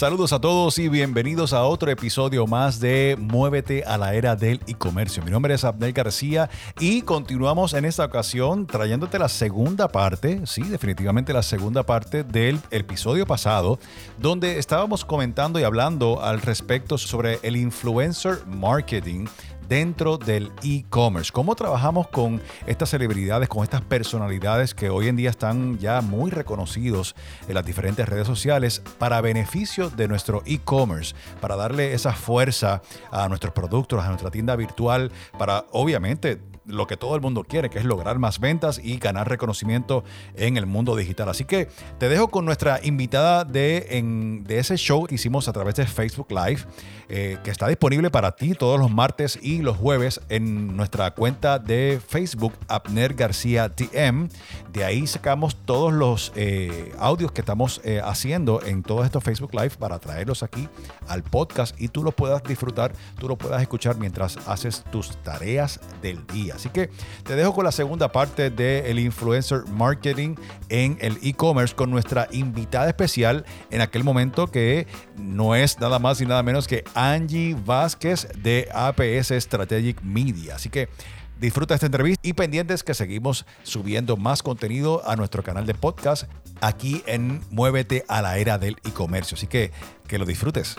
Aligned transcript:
Saludos 0.00 0.32
a 0.32 0.40
todos 0.40 0.78
y 0.78 0.88
bienvenidos 0.88 1.52
a 1.52 1.64
otro 1.64 1.90
episodio 1.90 2.46
más 2.46 2.80
de 2.80 3.18
Muévete 3.20 3.84
a 3.84 3.98
la 3.98 4.14
era 4.14 4.34
del 4.34 4.58
e-comercio. 4.66 5.22
Mi 5.22 5.30
nombre 5.30 5.52
es 5.52 5.62
Abdel 5.62 5.92
García 5.92 6.48
y 6.78 7.02
continuamos 7.02 7.74
en 7.74 7.84
esta 7.84 8.06
ocasión 8.06 8.66
trayéndote 8.66 9.18
la 9.18 9.28
segunda 9.28 9.88
parte, 9.88 10.40
sí, 10.46 10.62
definitivamente 10.62 11.34
la 11.34 11.42
segunda 11.42 11.82
parte 11.82 12.24
del 12.24 12.58
episodio 12.70 13.26
pasado, 13.26 13.78
donde 14.16 14.58
estábamos 14.58 15.04
comentando 15.04 15.60
y 15.60 15.64
hablando 15.64 16.22
al 16.22 16.40
respecto 16.40 16.96
sobre 16.96 17.38
el 17.42 17.58
influencer 17.58 18.38
marketing 18.46 19.26
dentro 19.70 20.18
del 20.18 20.50
e-commerce. 20.64 21.30
¿Cómo 21.32 21.54
trabajamos 21.54 22.08
con 22.08 22.42
estas 22.66 22.90
celebridades, 22.90 23.48
con 23.48 23.62
estas 23.62 23.82
personalidades 23.82 24.74
que 24.74 24.90
hoy 24.90 25.06
en 25.06 25.14
día 25.14 25.30
están 25.30 25.78
ya 25.78 26.00
muy 26.00 26.32
reconocidos 26.32 27.14
en 27.46 27.54
las 27.54 27.64
diferentes 27.64 28.06
redes 28.08 28.26
sociales 28.26 28.82
para 28.98 29.20
beneficio 29.20 29.88
de 29.88 30.08
nuestro 30.08 30.42
e-commerce, 30.44 31.14
para 31.40 31.54
darle 31.54 31.94
esa 31.94 32.12
fuerza 32.12 32.82
a 33.12 33.28
nuestros 33.28 33.54
productos, 33.54 34.04
a 34.04 34.08
nuestra 34.08 34.32
tienda 34.32 34.56
virtual, 34.56 35.12
para 35.38 35.64
obviamente 35.70 36.40
lo 36.70 36.86
que 36.86 36.96
todo 36.96 37.14
el 37.14 37.20
mundo 37.20 37.44
quiere, 37.44 37.70
que 37.70 37.78
es 37.78 37.84
lograr 37.84 38.18
más 38.18 38.38
ventas 38.38 38.80
y 38.82 38.98
ganar 38.98 39.28
reconocimiento 39.28 40.04
en 40.34 40.56
el 40.56 40.66
mundo 40.66 40.96
digital. 40.96 41.28
Así 41.28 41.44
que 41.44 41.68
te 41.98 42.08
dejo 42.08 42.28
con 42.28 42.44
nuestra 42.44 42.80
invitada 42.82 43.44
de, 43.44 44.44
ese 44.48 44.76
show 44.76 45.06
que 45.06 45.14
hicimos 45.14 45.48
a 45.48 45.52
través 45.52 45.74
de 45.76 45.86
Facebook 45.86 46.28
Live, 46.30 46.62
eh, 47.08 47.38
que 47.42 47.50
está 47.50 47.68
disponible 47.68 48.10
para 48.10 48.32
ti 48.32 48.54
todos 48.54 48.78
los 48.78 48.90
martes 48.90 49.38
y 49.42 49.62
los 49.62 49.76
jueves 49.76 50.20
en 50.28 50.76
nuestra 50.76 51.10
cuenta 51.12 51.58
de 51.58 52.00
Facebook, 52.06 52.54
Abner 52.68 53.14
García 53.14 53.68
TM. 53.68 54.28
De 54.72 54.84
ahí 54.84 55.06
sacamos 55.06 55.56
todos 55.64 55.92
los 55.92 56.32
eh, 56.36 56.92
audios 56.98 57.32
que 57.32 57.40
estamos 57.40 57.80
eh, 57.84 58.00
haciendo 58.04 58.62
en 58.64 58.82
todos 58.82 59.04
estos 59.04 59.24
Facebook 59.24 59.54
Live 59.54 59.72
para 59.78 59.98
traerlos 59.98 60.42
aquí 60.42 60.68
al 61.08 61.22
podcast 61.22 61.80
y 61.80 61.88
tú 61.88 62.04
los 62.04 62.14
puedas 62.14 62.42
disfrutar, 62.44 62.92
tú 63.18 63.28
los 63.28 63.36
puedas 63.36 63.60
escuchar 63.60 63.96
mientras 63.96 64.36
haces 64.46 64.84
tus 64.90 65.16
tareas 65.22 65.80
del 66.02 66.24
día. 66.28 66.58
Así 66.60 66.68
que 66.68 66.90
te 67.24 67.36
dejo 67.36 67.54
con 67.54 67.64
la 67.64 67.72
segunda 67.72 68.12
parte 68.12 68.50
del 68.50 68.98
influencer 68.98 69.64
marketing 69.66 70.34
en 70.68 70.98
el 71.00 71.18
e-commerce 71.22 71.74
con 71.74 71.90
nuestra 71.90 72.28
invitada 72.32 72.86
especial 72.88 73.46
en 73.70 73.80
aquel 73.80 74.04
momento 74.04 74.46
que 74.46 74.86
no 75.16 75.54
es 75.54 75.80
nada 75.80 75.98
más 75.98 76.20
y 76.20 76.26
nada 76.26 76.42
menos 76.42 76.68
que 76.68 76.84
Angie 76.94 77.56
Vázquez 77.64 78.28
de 78.42 78.68
APS 78.74 79.32
Strategic 79.42 80.02
Media. 80.02 80.56
Así 80.56 80.68
que 80.68 80.90
disfruta 81.38 81.74
esta 81.74 81.86
entrevista 81.86 82.28
y 82.28 82.34
pendientes 82.34 82.84
que 82.84 82.92
seguimos 82.92 83.46
subiendo 83.62 84.18
más 84.18 84.42
contenido 84.42 85.02
a 85.08 85.16
nuestro 85.16 85.42
canal 85.42 85.64
de 85.64 85.72
podcast 85.72 86.24
aquí 86.60 87.02
en 87.06 87.42
Muévete 87.50 88.04
a 88.06 88.20
la 88.20 88.36
era 88.36 88.58
del 88.58 88.76
e-comercio. 88.84 89.34
Así 89.36 89.46
que 89.46 89.72
que 90.06 90.18
lo 90.18 90.26
disfrutes. 90.26 90.76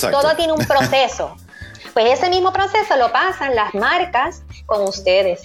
Todo 0.00 0.34
tiene 0.36 0.54
un 0.54 0.64
proceso. 0.64 1.36
Pues 1.92 2.18
ese 2.18 2.30
mismo 2.30 2.52
proceso 2.52 2.96
lo 2.96 3.12
pasan 3.12 3.54
las 3.54 3.74
marcas 3.74 4.42
con 4.66 4.82
ustedes, 4.82 5.42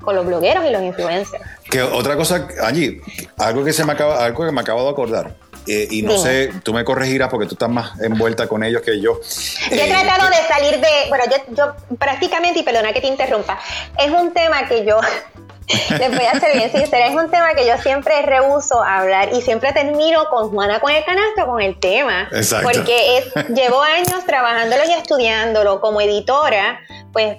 con 0.00 0.16
los 0.16 0.26
blogueros 0.26 0.64
y 0.64 0.70
los 0.70 0.82
influencers. 0.82 1.42
Que 1.70 1.82
otra 1.82 2.16
cosa, 2.16 2.48
allí, 2.62 3.00
algo 3.38 3.64
que 3.64 3.72
se 3.72 3.84
me 3.84 3.92
acaba, 3.92 4.24
algo 4.24 4.44
que 4.44 4.52
me 4.52 4.60
acabo 4.60 4.82
de 4.84 4.90
acordar. 4.90 5.36
Eh, 5.66 5.86
y 5.90 6.02
no 6.02 6.18
sé, 6.18 6.52
tú 6.64 6.74
me 6.74 6.84
corregirás 6.84 7.28
porque 7.28 7.46
tú 7.46 7.54
estás 7.54 7.70
más 7.70 8.00
envuelta 8.00 8.48
con 8.48 8.64
ellos 8.64 8.82
que 8.82 9.00
yo. 9.00 9.20
Yo 9.70 9.76
he 9.76 9.84
eh, 9.84 9.88
tratado 9.88 10.28
de 10.28 10.48
salir 10.48 10.80
de, 10.80 11.08
bueno, 11.08 11.24
yo, 11.30 11.54
yo 11.54 11.96
prácticamente, 11.96 12.60
y 12.60 12.62
perdona 12.64 12.92
que 12.92 13.00
te 13.00 13.06
interrumpa, 13.06 13.60
es 13.96 14.10
un 14.10 14.32
tema 14.32 14.66
que 14.66 14.84
yo 14.84 14.98
les 15.68 16.10
voy 16.10 16.26
a 16.26 16.38
ser 16.38 16.56
bien 16.56 16.70
sincera, 16.70 17.06
es 17.06 17.14
un 17.14 17.30
tema 17.30 17.54
que 17.54 17.66
yo 17.66 17.76
siempre 17.78 18.22
rehuso 18.22 18.82
hablar 18.82 19.30
y 19.32 19.40
siempre 19.42 19.72
termino 19.72 20.28
con 20.28 20.50
Juana 20.50 20.80
con 20.80 20.90
el 20.90 21.04
canasto 21.04 21.46
con 21.46 21.60
el 21.60 21.78
tema. 21.78 22.28
Exacto. 22.32 22.68
Porque 22.72 23.18
es, 23.18 23.34
llevo 23.48 23.82
años 23.82 24.24
trabajándolo 24.26 24.82
y 24.84 24.92
estudiándolo 24.92 25.80
como 25.80 26.00
editora, 26.00 26.80
pues 27.12 27.38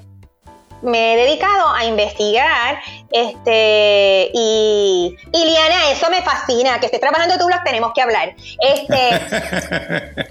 me 0.81 1.13
he 1.13 1.17
dedicado 1.17 1.69
a 1.73 1.85
investigar 1.85 2.79
este 3.11 4.29
y, 4.33 5.15
y 5.31 5.45
Liana, 5.45 5.91
eso 5.91 6.09
me 6.09 6.21
fascina, 6.21 6.79
que 6.79 6.87
esté 6.87 6.99
trabajando 6.99 7.37
tu 7.37 7.45
blog, 7.45 7.63
tenemos 7.63 7.93
que 7.93 8.01
hablar. 8.01 8.35
Este, 8.59 10.25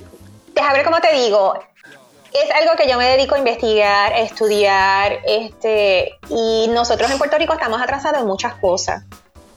déjame 0.54 0.74
ver 0.74 0.84
cómo 0.84 1.00
te 1.00 1.12
digo, 1.14 1.58
es 2.34 2.50
algo 2.50 2.74
que 2.76 2.88
yo 2.88 2.98
me 2.98 3.06
dedico 3.06 3.34
a 3.34 3.38
investigar, 3.38 4.12
a 4.12 4.20
estudiar, 4.20 5.18
este, 5.24 6.18
y 6.28 6.68
nosotros 6.68 7.10
en 7.10 7.18
Puerto 7.18 7.38
Rico 7.38 7.52
estamos 7.52 7.80
atrasados 7.80 8.20
en 8.20 8.26
muchas 8.26 8.54
cosas. 8.56 9.04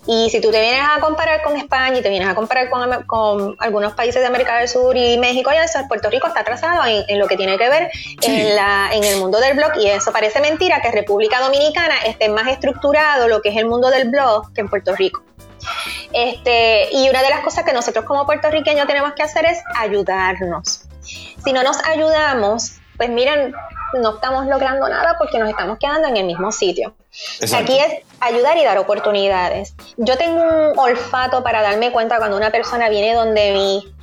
Y 0.08 0.30
si 0.30 0.40
tú 0.40 0.52
te 0.52 0.62
vienes 0.62 0.84
a 0.84 1.00
comparar 1.00 1.42
con 1.42 1.58
España 1.58 1.98
y 1.98 2.02
te 2.04 2.10
vienes 2.10 2.28
a 2.28 2.36
comparar 2.36 2.70
con, 2.70 3.56
algunos 3.60 3.94
países 3.94 4.22
de 4.22 4.28
América 4.28 4.58
del 4.58 4.68
Sur 4.68 4.96
y 4.96 5.18
México, 5.18 5.52
y 5.52 5.58
eso, 5.58 5.80
Puerto 5.88 6.12
Rico 6.12 6.28
está 6.28 6.42
atrasado 6.42 6.84
en, 6.86 7.18
lo 7.18 7.28
que 7.28 7.38
tiene 7.38 7.58
que 7.58 7.68
ver 7.70 7.90
en, 8.22 8.56
la, 8.56 8.90
en 8.94 9.04
el 9.04 9.18
mundo 9.18 9.40
del 9.40 9.58
blog. 9.58 9.72
Y 9.80 9.88
eso 9.88 10.12
parece 10.12 10.42
mentira 10.42 10.80
que 10.82 10.92
República 10.92 11.40
Dominicana 11.40 11.96
esté 12.06 12.30
más 12.30 12.48
estructurado 12.48 13.28
lo 13.28 13.42
que 13.42 13.50
es 13.50 13.58
el 13.58 13.66
mundo 13.66 13.90
del 13.90 14.10
blog 14.10 14.54
que 14.54 14.62
en 14.62 14.70
Puerto 14.70 14.96
Rico. 14.96 15.24
Este, 16.14 16.90
y 16.92 17.10
una 17.10 17.24
de 17.24 17.30
las 17.30 17.40
cosas 17.40 17.66
que 17.66 17.74
nosotros 17.74 18.06
como 18.06 18.28
puertorriqueños 18.28 18.86
tenemos 18.86 19.14
que 19.14 19.24
hacer 19.24 19.46
es 19.46 19.60
ayudarnos. 19.76 20.84
Si 21.46 21.54
no 21.54 21.64
nos 21.64 21.78
ayudamos, 21.86 22.80
pues 22.98 23.10
miren, 23.10 23.54
no 23.94 24.16
estamos 24.16 24.48
logrando 24.48 24.90
nada 24.90 25.16
porque 25.18 25.38
nos 25.38 25.50
estamos 25.50 25.78
quedando 25.80 26.08
en 26.08 26.18
el 26.18 26.26
mismo 26.26 26.52
sitio. 26.52 26.96
Aquí 27.56 27.78
es 27.78 28.04
ayudar 28.20 28.58
y 28.58 28.64
dar 28.64 28.78
oportunidades. 28.80 29.76
Yo 29.98 30.18
tengo 30.18 30.42
un 30.42 30.80
olfato 30.80 31.44
para 31.44 31.62
darme 31.62 31.92
cuenta 31.92 32.18
cuando 32.18 32.36
una 32.36 32.52
persona 32.52 32.90
viene 32.90 33.14
donde 33.14 33.54
mí 33.54 33.94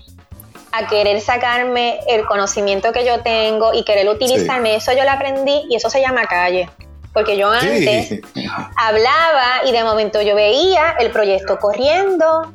a 0.70 0.86
querer 0.86 1.20
sacarme 1.20 2.00
el 2.08 2.24
conocimiento 2.24 2.92
que 2.92 3.04
yo 3.04 3.20
tengo 3.22 3.74
y 3.74 3.84
querer 3.84 4.08
utilizarme. 4.08 4.76
Eso 4.76 4.92
yo 4.92 5.04
lo 5.04 5.10
aprendí 5.10 5.64
y 5.68 5.76
eso 5.76 5.90
se 5.90 6.00
llama 6.00 6.26
calle. 6.26 6.70
Porque 7.12 7.36
yo 7.36 7.50
antes 7.50 8.20
hablaba 8.76 9.66
y 9.66 9.72
de 9.72 9.84
momento 9.84 10.22
yo 10.22 10.34
veía 10.34 10.96
el 10.98 11.10
proyecto 11.10 11.58
corriendo 11.58 12.52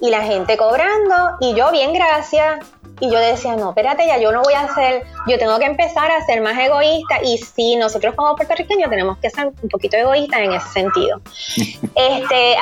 y 0.00 0.10
la 0.10 0.22
gente 0.22 0.56
cobrando 0.56 1.36
y 1.40 1.54
yo 1.54 1.72
bien 1.72 1.92
gracias 1.92 2.58
y 3.02 3.10
yo 3.10 3.18
decía, 3.18 3.56
no, 3.56 3.70
espérate, 3.70 4.06
ya 4.06 4.18
yo 4.18 4.30
no 4.30 4.42
voy 4.42 4.54
a 4.54 4.60
hacer, 4.60 5.02
yo 5.26 5.36
tengo 5.36 5.58
que 5.58 5.64
empezar 5.64 6.08
a 6.12 6.24
ser 6.24 6.40
más 6.40 6.56
egoísta. 6.56 7.16
Y 7.24 7.36
sí, 7.36 7.74
nosotros 7.74 8.14
como 8.14 8.36
puertorriqueños 8.36 8.88
tenemos 8.88 9.18
que 9.18 9.28
ser 9.28 9.46
un 9.46 9.68
poquito 9.68 9.96
egoístas 9.96 10.38
en 10.38 10.52
ese 10.52 10.68
sentido. 10.68 11.20
este, 11.96 12.54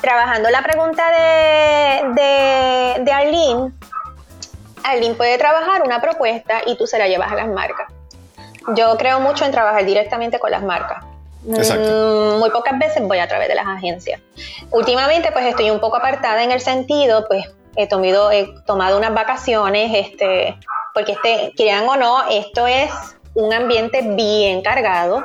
trabajando 0.00 0.50
la 0.50 0.62
pregunta 0.62 1.02
de, 1.10 2.12
de, 2.14 3.02
de 3.02 3.12
Arlene, 3.12 3.72
Arlene 4.84 5.14
puede 5.16 5.36
trabajar 5.36 5.82
una 5.82 6.00
propuesta 6.00 6.62
y 6.64 6.76
tú 6.76 6.86
se 6.86 6.96
la 6.96 7.08
llevas 7.08 7.32
a 7.32 7.34
las 7.34 7.48
marcas. 7.48 7.88
Yo 8.76 8.96
creo 8.98 9.18
mucho 9.18 9.44
en 9.44 9.50
trabajar 9.50 9.84
directamente 9.84 10.38
con 10.38 10.52
las 10.52 10.62
marcas. 10.62 11.04
Mm, 11.42 12.38
muy 12.38 12.50
pocas 12.50 12.78
veces 12.78 13.02
voy 13.02 13.18
a 13.18 13.26
través 13.26 13.48
de 13.48 13.56
las 13.56 13.66
agencias. 13.66 14.20
Últimamente 14.70 15.32
pues 15.32 15.44
estoy 15.44 15.70
un 15.70 15.80
poco 15.80 15.96
apartada 15.96 16.44
en 16.44 16.52
el 16.52 16.60
sentido 16.60 17.26
pues 17.26 17.46
he 17.76 17.86
tomado, 17.86 18.30
he 18.30 18.48
tomado 18.66 18.98
unas 18.98 19.14
vacaciones, 19.14 19.90
este, 19.94 20.56
porque 20.94 21.12
este, 21.12 21.52
quieran 21.56 21.88
o 21.88 21.96
no, 21.96 22.28
esto 22.30 22.66
es 22.66 22.90
un 23.34 23.52
ambiente 23.52 24.02
bien 24.14 24.62
cargado. 24.62 25.22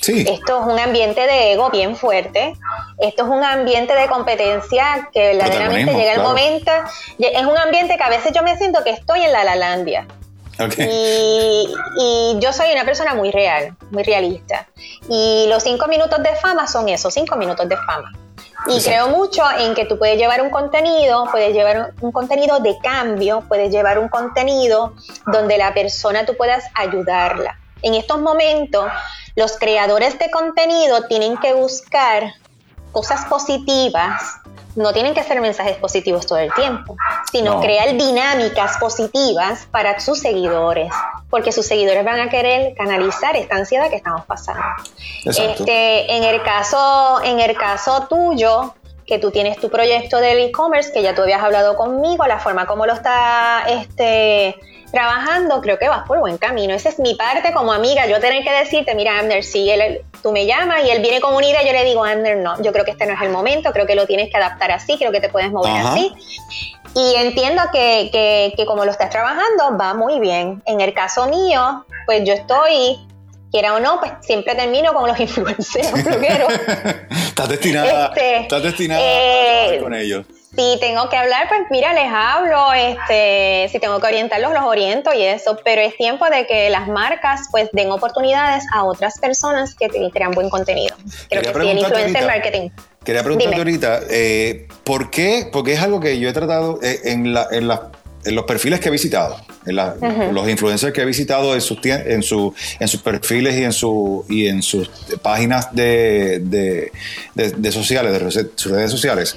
Sí. 0.00 0.24
Esto 0.28 0.60
es 0.60 0.72
un 0.72 0.78
ambiente 0.78 1.22
de 1.22 1.52
ego 1.52 1.70
bien 1.70 1.96
fuerte. 1.96 2.52
Esto 2.98 3.24
es 3.24 3.28
un 3.28 3.42
ambiente 3.42 3.94
de 3.94 4.06
competencia 4.06 5.08
que 5.12 5.34
verdaderamente 5.34 5.94
llega 5.94 6.12
el 6.12 6.22
momento. 6.22 6.70
Es 7.18 7.44
un 7.44 7.58
ambiente 7.58 7.96
que 7.96 8.02
a 8.02 8.08
veces 8.08 8.32
yo 8.32 8.42
me 8.42 8.56
siento 8.56 8.84
que 8.84 8.90
estoy 8.90 9.22
en 9.22 9.32
la 9.32 9.42
Lalandia. 9.42 10.06
Okay. 10.58 10.88
Y, 10.88 11.74
y, 11.98 12.38
yo 12.38 12.50
soy 12.52 12.72
una 12.72 12.84
persona 12.84 13.14
muy 13.14 13.30
real, 13.30 13.76
muy 13.90 14.04
realista. 14.04 14.66
Y 15.08 15.46
los 15.48 15.62
cinco 15.62 15.86
minutos 15.86 16.22
de 16.22 16.34
fama 16.36 16.66
son 16.66 16.88
esos, 16.88 17.12
cinco 17.12 17.36
minutos 17.36 17.68
de 17.68 17.76
fama. 17.76 18.12
Y 18.66 18.82
creo 18.82 19.08
mucho 19.08 19.42
en 19.58 19.74
que 19.74 19.84
tú 19.84 19.98
puedes 19.98 20.18
llevar 20.18 20.42
un 20.42 20.50
contenido, 20.50 21.26
puedes 21.30 21.54
llevar 21.54 21.94
un 22.00 22.12
contenido 22.12 22.58
de 22.60 22.76
cambio, 22.78 23.44
puedes 23.48 23.70
llevar 23.70 23.98
un 23.98 24.08
contenido 24.08 24.94
donde 25.26 25.56
la 25.56 25.72
persona 25.72 26.26
tú 26.26 26.36
puedas 26.36 26.64
ayudarla. 26.74 27.58
En 27.82 27.94
estos 27.94 28.20
momentos, 28.20 28.86
los 29.36 29.58
creadores 29.58 30.18
de 30.18 30.30
contenido 30.30 31.06
tienen 31.06 31.36
que 31.36 31.54
buscar 31.54 32.32
cosas 32.92 33.24
positivas 33.26 34.40
no 34.74 34.92
tienen 34.92 35.14
que 35.14 35.22
ser 35.22 35.40
mensajes 35.40 35.76
positivos 35.76 36.26
todo 36.26 36.38
el 36.38 36.52
tiempo, 36.54 36.96
sino 37.32 37.60
crear 37.60 37.96
dinámicas 37.96 38.76
positivas 38.78 39.66
para 39.70 39.98
sus 40.00 40.20
seguidores, 40.20 40.92
porque 41.30 41.52
sus 41.52 41.66
seguidores 41.66 42.04
van 42.04 42.20
a 42.20 42.28
querer 42.28 42.74
canalizar 42.74 43.36
esta 43.36 43.56
ansiedad 43.56 43.88
que 43.88 43.96
estamos 43.96 44.24
pasando. 44.26 44.62
Este, 45.24 46.16
en 46.16 46.24
el 46.24 46.42
caso, 46.42 47.20
en 47.24 47.40
el 47.40 47.56
caso 47.56 48.06
tuyo, 48.08 48.74
que 49.06 49.18
tú 49.18 49.30
tienes 49.30 49.58
tu 49.58 49.70
proyecto 49.70 50.18
del 50.18 50.38
e-commerce, 50.38 50.92
que 50.92 51.02
ya 51.02 51.14
tú 51.14 51.22
habías 51.22 51.42
hablado 51.42 51.76
conmigo, 51.76 52.26
la 52.26 52.40
forma 52.40 52.66
como 52.66 52.86
lo 52.86 52.92
está 52.92 53.64
este, 53.68 54.56
trabajando, 54.90 55.60
creo 55.60 55.78
que 55.78 55.88
vas 55.88 56.06
por 56.06 56.18
buen 56.20 56.38
camino. 56.38 56.74
Esa 56.74 56.88
es 56.88 56.98
mi 56.98 57.14
parte 57.14 57.52
como 57.52 57.72
amiga. 57.72 58.06
Yo 58.06 58.20
tener 58.20 58.42
que 58.44 58.52
decirte, 58.52 58.94
mira, 58.94 59.18
Amner, 59.18 59.44
si 59.44 59.70
él, 59.70 60.02
tú 60.22 60.32
me 60.32 60.46
llamas 60.46 60.84
y 60.84 60.90
él 60.90 61.02
viene 61.02 61.20
con 61.20 61.34
una 61.34 61.46
idea, 61.46 61.64
yo 61.64 61.72
le 61.72 61.84
digo, 61.84 62.04
Amner, 62.04 62.38
no, 62.38 62.60
yo 62.62 62.72
creo 62.72 62.84
que 62.84 62.92
este 62.92 63.06
no 63.06 63.14
es 63.14 63.20
el 63.22 63.30
momento, 63.30 63.72
creo 63.72 63.86
que 63.86 63.94
lo 63.94 64.06
tienes 64.06 64.30
que 64.30 64.36
adaptar 64.36 64.70
así, 64.70 64.96
creo 64.96 65.12
que 65.12 65.20
te 65.20 65.28
puedes 65.28 65.50
mover 65.50 65.72
así. 65.72 66.12
Y 66.94 67.14
entiendo 67.16 67.62
que, 67.72 68.08
que, 68.10 68.54
que 68.56 68.66
como 68.66 68.84
lo 68.84 68.90
estás 68.90 69.10
trabajando, 69.10 69.76
va 69.78 69.94
muy 69.94 70.18
bien. 70.18 70.62
En 70.66 70.80
el 70.80 70.94
caso 70.94 71.26
mío, 71.26 71.84
pues 72.06 72.24
yo 72.24 72.32
estoy 72.32 72.98
quiera 73.50 73.74
o 73.74 73.80
no, 73.80 73.98
pues 74.00 74.12
siempre 74.20 74.54
termino 74.54 74.92
con 74.92 75.08
los 75.08 75.18
influencers, 75.26 76.04
blogueros. 76.04 76.52
estás 77.28 77.48
destinada, 77.48 78.06
este, 78.08 78.36
estás 78.38 78.62
destinada 78.62 79.00
a 79.00 79.74
eh, 79.74 79.80
con 79.82 79.94
ellos. 79.94 80.26
Si 80.54 80.78
tengo 80.80 81.08
que 81.08 81.16
hablar, 81.16 81.48
pues 81.48 81.62
mira, 81.70 81.92
les 81.92 82.10
hablo, 82.10 82.72
este, 82.72 83.68
si 83.70 83.78
tengo 83.78 84.00
que 84.00 84.06
orientarlos, 84.06 84.52
los 84.52 84.64
oriento 84.64 85.12
y 85.12 85.22
eso, 85.22 85.58
pero 85.64 85.82
es 85.82 85.96
tiempo 85.96 86.24
de 86.30 86.46
que 86.46 86.70
las 86.70 86.88
marcas 86.88 87.48
pues 87.50 87.68
den 87.72 87.90
oportunidades 87.90 88.64
a 88.72 88.84
otras 88.84 89.18
personas 89.18 89.74
que 89.74 89.88
crean 90.10 90.32
buen 90.32 90.48
contenido. 90.48 90.96
Creo 91.28 91.42
que 91.42 91.60
sí, 91.60 91.68
el 91.68 91.78
influencer 91.78 92.26
marketing. 92.26 92.70
Quería 93.06 93.22
preguntarte 93.22 93.56
ahorita, 93.56 94.00
eh, 94.10 94.66
¿por 94.82 95.10
qué? 95.10 95.48
Porque 95.52 95.74
es 95.74 95.80
algo 95.80 96.00
que 96.00 96.18
yo 96.18 96.28
he 96.28 96.32
tratado 96.32 96.80
eh, 96.82 97.00
en, 97.04 97.34
la, 97.34 97.46
en, 97.52 97.68
la, 97.68 97.92
en 98.26 98.34
los 98.34 98.44
perfiles 98.44 98.80
que 98.80 98.88
he 98.88 98.92
visitado, 98.92 99.40
en 99.64 100.34
los 100.34 100.48
influencers 100.48 100.92
que 100.92 101.02
he 101.02 101.04
visitado 101.04 101.54
en 101.54 101.60
sus, 101.60 101.78
en, 101.84 102.22
su, 102.22 102.52
en 102.80 102.88
sus 102.88 103.00
perfiles 103.00 103.56
y 103.56 103.64
en, 103.64 103.72
su, 103.72 104.24
y 104.28 104.46
en 104.46 104.62
sus 104.62 104.88
páginas 105.22 105.74
de, 105.74 106.40
de, 107.34 107.72
sociales, 107.72 108.12
de 108.12 108.50
sus 108.56 108.72
redes 108.72 108.90
sociales, 108.90 109.36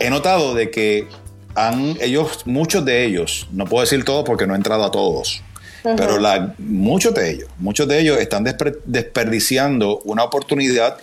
he 0.00 0.10
notado 0.10 0.54
de 0.54 0.70
que 0.70 1.06
han, 1.54 1.96
ellos, 2.00 2.40
muchos 2.44 2.84
de 2.84 3.04
ellos, 3.04 3.48
no 3.52 3.66
puedo 3.66 3.82
decir 3.82 4.04
todos 4.04 4.24
porque 4.24 4.46
no 4.46 4.54
he 4.54 4.56
entrado 4.56 4.84
a 4.84 4.90
todos, 4.90 5.42
pero 5.82 6.18
la, 6.18 6.54
muchos 6.58 7.14
de 7.14 7.30
ellos, 7.30 7.48
muchos 7.58 7.88
de 7.88 8.00
ellos 8.00 8.18
están 8.18 8.44
desperdiciando 8.84 9.98
una 10.04 10.24
oportunidad 10.24 10.96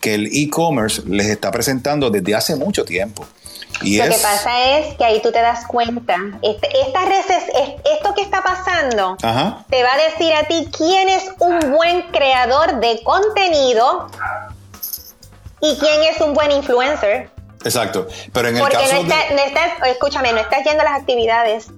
que 0.00 0.14
el 0.14 0.26
e-commerce 0.32 1.02
les 1.06 1.26
está 1.26 1.50
presentando 1.50 2.10
desde 2.10 2.34
hace 2.34 2.56
mucho 2.56 2.84
tiempo. 2.84 3.26
Lo 3.82 4.04
que 4.04 4.18
pasa 4.22 4.78
es 4.78 4.94
que 4.96 5.04
ahí 5.04 5.20
tú 5.20 5.32
te 5.32 5.40
das 5.40 5.66
cuenta, 5.66 6.16
este, 6.42 6.68
esta 6.80 7.04
esto 7.04 8.14
que 8.14 8.22
está 8.22 8.42
pasando 8.42 9.16
te 9.68 9.82
va 9.82 9.92
a 9.92 9.96
decir 10.10 10.32
a 10.34 10.44
ti 10.44 10.68
quién 10.76 11.08
es 11.08 11.24
un 11.38 11.72
buen 11.72 12.02
creador 12.10 12.80
de 12.80 13.02
contenido 13.02 14.08
y 15.60 15.76
quién 15.78 16.02
es 16.04 16.20
un 16.20 16.34
buen 16.34 16.50
influencer. 16.52 17.30
Exacto, 17.64 18.06
pero 18.32 18.48
en 18.48 18.56
el 18.56 18.62
Porque 18.62 18.76
caso 18.76 19.02
no, 19.02 19.02
no 19.02 19.42
estás, 19.42 19.72
escúchame, 19.86 20.32
no 20.32 20.38
estás 20.38 20.64
yendo 20.64 20.82
a 20.82 20.84
las 20.84 21.00
actividades. 21.00 21.68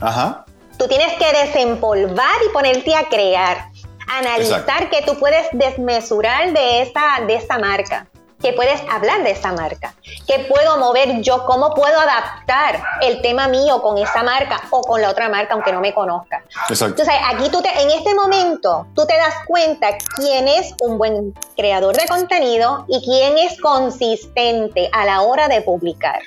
Ajá. 0.00 0.44
Tú 0.76 0.88
tienes 0.88 1.12
que 1.14 1.32
desempolvar 1.32 2.34
y 2.44 2.52
ponerte 2.52 2.94
a 2.94 3.08
crear, 3.08 3.70
analizar 4.08 4.90
que 4.90 5.02
tú 5.02 5.18
puedes 5.18 5.46
desmesurar 5.52 6.52
de 6.52 6.82
esa, 6.82 7.24
de 7.26 7.36
esa 7.36 7.58
marca 7.58 8.08
que 8.46 8.52
puedes 8.52 8.80
hablar 8.88 9.24
de 9.24 9.32
esa 9.32 9.52
marca, 9.52 9.96
que 10.24 10.38
puedo 10.48 10.78
mover 10.78 11.20
yo, 11.20 11.44
cómo 11.46 11.74
puedo 11.74 11.98
adaptar 11.98 12.80
el 13.02 13.20
tema 13.20 13.48
mío 13.48 13.82
con 13.82 13.98
esa 13.98 14.22
marca 14.22 14.62
o 14.70 14.82
con 14.82 15.02
la 15.02 15.10
otra 15.10 15.28
marca, 15.28 15.54
aunque 15.54 15.72
no 15.72 15.80
me 15.80 15.92
conozca. 15.92 16.44
Exacto. 16.68 17.02
Entonces, 17.02 17.14
aquí 17.28 17.50
tú 17.50 17.60
te, 17.60 17.70
en 17.82 17.90
este 17.90 18.14
momento, 18.14 18.86
tú 18.94 19.04
te 19.04 19.16
das 19.16 19.34
cuenta 19.48 19.88
quién 20.14 20.46
es 20.46 20.74
un 20.78 20.96
buen 20.96 21.34
creador 21.56 21.96
de 21.96 22.06
contenido 22.06 22.84
y 22.86 23.04
quién 23.04 23.36
es 23.36 23.60
consistente 23.60 24.90
a 24.92 25.04
la 25.04 25.22
hora 25.22 25.48
de 25.48 25.62
publicar. 25.62 26.20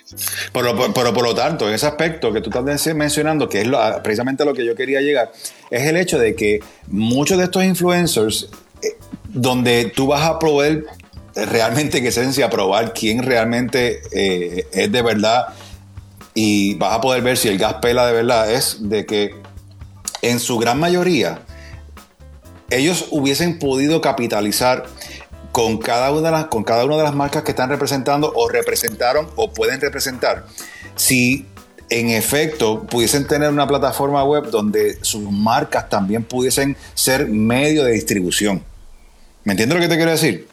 Pero, 0.52 0.76
por 0.76 1.24
lo 1.24 1.34
tanto, 1.34 1.70
en 1.70 1.76
ese 1.76 1.88
aspecto 1.88 2.34
que 2.34 2.42
tú 2.42 2.50
estás 2.50 2.94
mencionando, 2.94 3.48
que 3.48 3.62
es 3.62 3.70
precisamente 4.04 4.44
lo 4.44 4.54
que 4.54 4.66
yo 4.66 4.76
quería 4.76 5.00
llegar, 5.00 5.32
es 5.70 5.88
el 5.88 5.96
hecho 5.96 6.20
de 6.20 6.36
que 6.36 6.60
muchos 6.88 7.38
de 7.38 7.46
estos 7.46 7.64
influencers, 7.64 8.50
eh, 8.82 8.98
donde 9.24 9.86
tú 9.96 10.08
vas 10.08 10.24
a 10.24 10.38
proveer 10.38 10.84
realmente 11.36 12.00
en 12.00 12.06
esencia 12.06 12.50
probar 12.50 12.94
quién 12.94 13.24
realmente 13.24 14.02
eh, 14.12 14.68
es 14.72 14.92
de 14.92 15.02
verdad 15.02 15.48
y 16.34 16.76
vas 16.76 16.94
a 16.94 17.02
poder 17.02 17.22
ver 17.22 17.38
si 17.38 17.48
el 17.48 17.58
gas 17.58 17.76
pela 17.76 18.08
de 18.08 18.14
verdad 18.14 18.52
es 18.52 18.78
de 18.82 19.06
que 19.06 19.36
en 20.22 20.40
su 20.40 20.58
gran 20.58 20.80
mayoría 20.80 21.40
ellos 22.70 23.08
hubiesen 23.12 23.60
podido 23.60 24.02
capitalizar 24.02 24.86
con 25.52 25.78
cada 25.78 26.12
una 26.12 26.22
de 26.22 26.32
las, 26.32 26.46
con 26.46 26.64
cada 26.64 26.86
una 26.86 26.98
de 26.98 27.04
las 27.04 27.16
marcas 27.16 27.44
que 27.44 27.52
están 27.52 27.70
representando 27.70 28.32
o 28.36 28.50
representaron 28.50 29.28
o 29.36 29.52
pueden 29.52 29.82
representar 29.82 30.46
si 30.96 31.46
en 31.90 32.10
efecto 32.10 32.84
pudiesen 32.84 33.28
tener 33.28 33.50
una 33.50 33.68
plataforma 33.68 34.24
web 34.24 34.50
donde 34.52 35.00
sus 35.02 35.24
marcas 35.32 35.90
también 35.90 36.24
pudiesen 36.24 36.78
ser 36.94 37.28
medio 37.28 37.84
de 37.84 37.94
distribución. 37.94 38.64
¿Me 39.44 39.54
entiendes 39.54 39.76
lo 39.76 39.82
que 39.82 39.90
te 39.90 39.96
quiero 39.96 40.12
decir? 40.12 40.49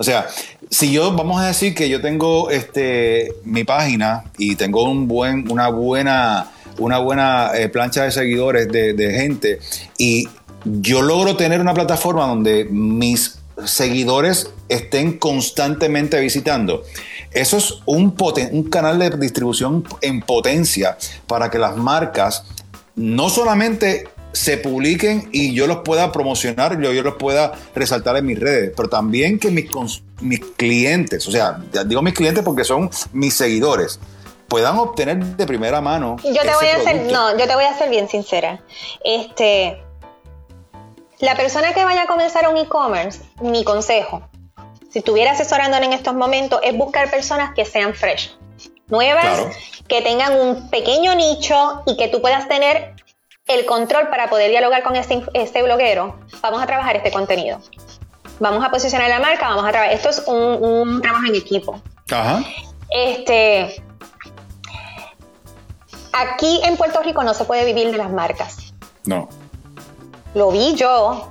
O 0.00 0.02
sea, 0.02 0.28
si 0.70 0.92
yo, 0.92 1.12
vamos 1.12 1.42
a 1.42 1.48
decir 1.48 1.74
que 1.74 1.90
yo 1.90 2.00
tengo 2.00 2.48
este, 2.48 3.34
mi 3.44 3.64
página 3.64 4.24
y 4.38 4.56
tengo 4.56 4.82
un 4.84 5.06
buen, 5.06 5.52
una 5.52 5.68
buena, 5.68 6.50
una 6.78 6.96
buena 6.96 7.50
eh, 7.54 7.68
plancha 7.68 8.04
de 8.04 8.10
seguidores 8.10 8.68
de, 8.68 9.12
gente 9.14 9.58
y 9.98 10.26
yo 10.64 11.02
logro 11.02 11.36
tener 11.36 11.60
una 11.60 11.74
plataforma 11.74 12.26
donde 12.26 12.64
mis 12.64 13.40
seguidores 13.66 14.50
estén 14.70 15.18
constantemente 15.18 16.18
visitando. 16.18 16.82
Eso 17.30 17.58
es 17.58 17.82
un, 17.84 18.16
un 18.52 18.62
canal 18.70 18.98
de 18.98 19.10
distribución 19.10 19.84
en 20.00 20.22
potencia 20.22 20.96
para 21.26 21.50
que 21.50 21.58
las 21.58 21.76
marcas 21.76 22.44
no 22.96 23.28
solamente 23.28 24.08
se 24.32 24.58
publiquen 24.58 25.28
y 25.32 25.54
yo 25.54 25.66
los 25.66 25.78
pueda 25.78 26.12
promocionar, 26.12 26.80
yo, 26.80 26.92
yo 26.92 27.02
los 27.02 27.14
pueda 27.14 27.52
resaltar 27.74 28.16
en 28.16 28.26
mis 28.26 28.38
redes, 28.38 28.72
pero 28.76 28.88
también 28.88 29.38
que 29.38 29.50
mis, 29.50 29.66
mis 30.20 30.40
clientes, 30.56 31.26
o 31.26 31.30
sea, 31.30 31.58
digo 31.86 32.02
mis 32.02 32.14
clientes 32.14 32.44
porque 32.44 32.64
son 32.64 32.90
mis 33.12 33.34
seguidores, 33.34 33.98
puedan 34.48 34.76
obtener 34.78 35.18
de 35.18 35.46
primera 35.46 35.80
mano. 35.80 36.16
Yo 36.24 36.42
te 36.42 36.54
voy 36.54 36.66
a 36.66 36.76
hacer, 36.76 37.12
no, 37.12 37.38
yo 37.38 37.46
te 37.46 37.54
voy 37.54 37.64
a 37.64 37.76
ser 37.76 37.88
bien 37.88 38.08
sincera. 38.08 38.60
Este, 39.04 39.80
la 41.20 41.36
persona 41.36 41.72
que 41.72 41.84
vaya 41.84 42.02
a 42.02 42.06
comenzar 42.06 42.48
un 42.48 42.56
e-commerce, 42.56 43.20
mi 43.40 43.64
consejo, 43.64 44.28
si 44.90 44.98
estuviera 44.98 45.32
asesorando 45.32 45.76
en 45.76 45.92
estos 45.92 46.14
momentos, 46.14 46.60
es 46.64 46.76
buscar 46.76 47.10
personas 47.10 47.54
que 47.54 47.64
sean 47.64 47.94
fresh, 47.94 48.36
nuevas, 48.88 49.40
que 49.86 50.02
tengan 50.02 50.32
un 50.34 50.68
pequeño 50.68 51.14
nicho 51.14 51.82
y 51.86 51.96
que 51.96 52.08
tú 52.08 52.20
puedas 52.20 52.48
tener 52.48 52.94
el 53.50 53.66
control 53.66 54.08
para 54.08 54.30
poder 54.30 54.50
dialogar 54.50 54.82
con 54.82 54.94
este, 54.96 55.22
este 55.34 55.62
bloguero, 55.62 56.16
vamos 56.40 56.62
a 56.62 56.66
trabajar 56.66 56.96
este 56.96 57.10
contenido. 57.10 57.58
Vamos 58.38 58.64
a 58.64 58.70
posicionar 58.70 59.08
la 59.10 59.18
marca, 59.18 59.48
vamos 59.48 59.64
a 59.66 59.70
trabajar. 59.70 59.94
Esto 59.94 60.08
es 60.08 60.22
un, 60.26 61.02
trabajo 61.02 61.26
en 61.26 61.34
equipo. 61.34 61.80
Ajá. 62.10 62.42
Este. 62.88 63.82
Aquí 66.12 66.60
en 66.64 66.76
Puerto 66.76 67.02
Rico 67.02 67.22
no 67.22 67.34
se 67.34 67.44
puede 67.44 67.64
vivir 67.64 67.90
de 67.90 67.98
las 67.98 68.10
marcas. 68.10 68.72
No. 69.04 69.28
Lo 70.34 70.50
vi 70.50 70.74
yo. 70.74 71.30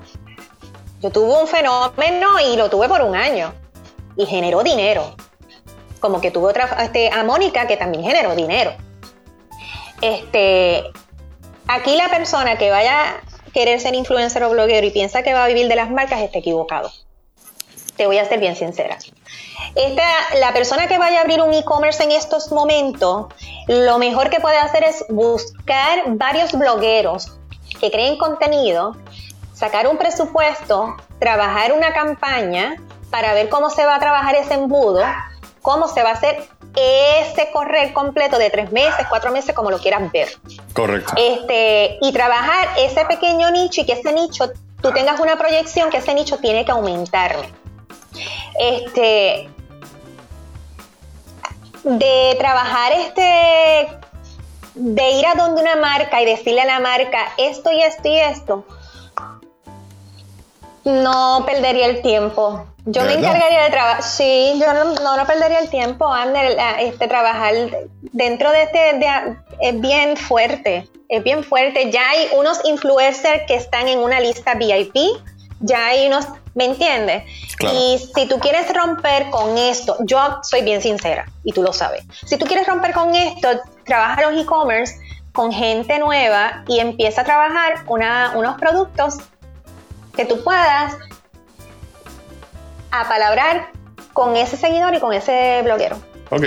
Yo 1.02 1.10
tuve 1.12 1.42
un 1.42 1.48
fenómeno 1.48 2.40
y 2.40 2.58
lo 2.58 2.70
tuve 2.70 2.88
por 2.90 3.02
un 3.02 3.16
año. 3.16 3.54
Y 4.18 4.26
generó 4.26 4.62
dinero. 4.62 5.16
Como 6.00 6.22
que 6.22 6.32
tuve 6.32 6.50
otra 6.50 6.66
este, 6.84 7.10
a 7.12 7.24
Mónica 7.24 7.66
que 7.66 7.78
también 7.78 8.04
generó 8.04 8.36
dinero. 8.36 8.74
Este, 10.02 10.92
Aquí 11.72 11.96
la 11.96 12.10
persona 12.10 12.58
que 12.58 12.72
vaya 12.72 13.12
a 13.12 13.52
querer 13.54 13.80
ser 13.80 13.94
influencer 13.94 14.44
o 14.44 14.50
bloguero 14.50 14.88
y 14.88 14.90
piensa 14.90 15.22
que 15.22 15.36
va 15.36 15.44
a 15.44 15.48
vivir 15.48 15.68
de 15.68 15.76
las 15.76 15.92
marcas 15.92 16.20
está 16.22 16.40
equivocado. 16.40 16.92
Te 17.96 18.08
voy 18.08 18.18
a 18.18 18.26
ser 18.26 18.40
bien 18.40 18.56
sincera. 18.56 18.98
Esta, 19.76 20.04
la 20.40 20.52
persona 20.52 20.88
que 20.88 20.98
vaya 20.98 21.20
a 21.20 21.22
abrir 21.22 21.44
un 21.44 21.54
e-commerce 21.54 22.04
en 22.04 22.10
estos 22.10 22.52
momentos, 22.52 23.28
lo 23.68 24.00
mejor 24.00 24.32
que 24.32 24.40
puede 24.40 24.58
hacer 24.58 24.84
es 24.84 25.06
buscar 25.10 26.06
varios 26.08 26.54
blogueros 26.54 27.38
que 27.80 27.92
creen 27.92 28.18
contenido, 28.18 28.96
sacar 29.54 29.88
un 29.88 30.00
presupuesto, 30.00 30.96
trabajar 31.20 31.72
una 31.74 31.94
campaña 31.94 32.78
para 33.12 33.36
ver 33.36 33.48
cómo 33.50 33.70
se 33.70 33.86
va 33.86 33.98
a 33.98 34.00
trabajar 34.00 34.34
ese 34.34 34.56
embudo, 34.56 35.04
cómo 35.62 35.88
se 35.88 36.02
va 36.02 36.10
a 36.10 36.14
hacer 36.14 36.50
ese 36.76 37.52
correr 37.52 37.94
completo 37.94 38.38
de 38.38 38.50
tres 38.50 38.72
meses, 38.72 39.06
cuatro 39.10 39.32
meses, 39.32 39.56
como 39.56 39.72
lo 39.72 39.80
quieras 39.80 40.12
ver. 40.12 40.30
Correcto. 40.74 41.14
Este, 41.16 41.98
y 42.02 42.12
trabajar 42.12 42.70
ese 42.78 43.06
pequeño 43.06 43.52
nicho 43.52 43.82
y 43.82 43.86
que 43.86 43.94
ese 43.94 44.14
nicho, 44.14 44.50
tú 44.82 44.92
tengas 44.92 45.20
una 45.20 45.38
proyección 45.38 45.90
que 45.90 45.98
ese 45.98 46.14
nicho 46.14 46.38
tiene 46.38 46.66
que 46.66 46.72
aumentar. 46.72 47.36
Este, 48.60 49.50
de 51.84 52.36
trabajar 52.38 52.92
este, 52.94 53.88
de 54.76 55.12
ir 55.12 55.26
a 55.28 55.36
donde 55.36 55.62
una 55.62 55.76
marca 55.76 56.22
y 56.22 56.26
decirle 56.26 56.62
a 56.62 56.66
la 56.66 56.80
marca 56.80 57.34
esto 57.38 57.72
y 57.72 57.82
esto 57.82 58.08
y 58.08 58.20
esto, 58.20 58.66
no 60.86 61.44
perdería 61.46 61.88
el 61.88 62.02
tiempo. 62.02 62.66
Yo 62.86 63.04
me 63.04 63.14
encargaría 63.14 63.64
de 63.66 63.70
trabajar, 63.70 64.04
sí, 64.04 64.60
yo 64.60 64.74
no, 64.74 64.96
no, 64.96 65.28
perdería 65.28 65.60
el 65.60 65.70
tiempo, 65.70 66.08
Ander, 66.12 66.58
este, 66.80 67.08
trabajar 67.08 67.54
dentro 68.02 68.52
de 68.52 68.64
este, 68.64 69.00
es 69.60 69.80
bien 69.80 70.18
fuerte, 70.18 70.88
es 71.08 71.24
bien 71.24 71.44
fuerte. 71.44 71.92
Ya 71.92 72.10
hay 72.10 72.30
unos 72.36 72.60
influencers 72.66 73.44
que 73.48 73.56
están 73.56 73.88
en 73.88 74.00
una 74.00 74.20
lista 74.20 74.56
VIP, 74.56 74.96
ya 75.60 75.88
hay 75.88 76.08
unos, 76.08 76.26
¿me 76.56 76.66
entiendes? 76.66 77.24
Y 77.74 78.00
si 78.16 78.26
tú 78.28 78.40
quieres 78.40 78.74
romper 78.74 79.30
con 79.30 79.58
esto, 79.58 79.98
yo 80.00 80.40
soy 80.42 80.62
bien 80.64 80.82
sincera 80.82 81.26
y 81.44 81.52
tú 81.52 81.62
lo 81.62 81.74
sabes, 81.74 82.04
si 82.26 82.38
tú 82.38 82.46
quieres 82.46 82.66
romper 82.66 82.94
con 82.94 83.14
esto, 83.14 83.50
trabaja 83.86 84.30
los 84.30 84.42
e-commerce 84.42 84.96
con 85.34 85.52
gente 85.52 86.00
nueva 86.00 86.64
y 86.68 86.80
empieza 86.80 87.22
a 87.22 87.24
trabajar 87.24 87.86
unos 87.88 88.58
productos 88.58 89.18
que 90.20 90.26
tú 90.26 90.44
puedas 90.44 90.98
apalabrar 92.92 93.70
con 94.12 94.36
ese 94.36 94.58
seguidor 94.58 94.94
y 94.94 95.00
con 95.00 95.14
ese 95.14 95.62
bloguero. 95.64 95.98
Ok. 96.30 96.44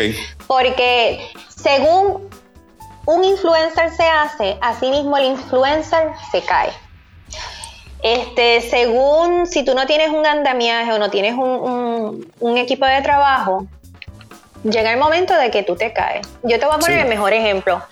Porque 0.46 1.26
según 1.48 2.28
un 3.06 3.24
influencer 3.24 3.90
se 3.90 4.06
hace, 4.06 4.58
así 4.60 4.90
mismo 4.90 5.16
el 5.16 5.24
influencer 5.24 6.10
se 6.30 6.42
cae. 6.42 6.70
Este, 8.02 8.60
según 8.60 9.46
si 9.46 9.64
tú 9.64 9.74
no 9.74 9.86
tienes 9.86 10.10
un 10.10 10.26
andamiaje 10.26 10.92
o 10.92 10.98
no 10.98 11.08
tienes 11.08 11.34
un, 11.34 12.58
equipo 12.58 12.84
de 12.84 13.00
trabajo, 13.00 13.66
llega 14.64 14.92
el 14.92 14.98
momento 14.98 15.34
de 15.34 15.50
que 15.50 15.62
tú 15.62 15.76
te 15.76 15.94
caes. 15.94 16.28
Yo 16.42 16.58
te 16.58 16.66
voy 16.66 16.74
a 16.74 16.78
poner 16.78 16.98
el 16.98 17.08
mejor 17.08 17.32
ejemplo. 17.32 17.82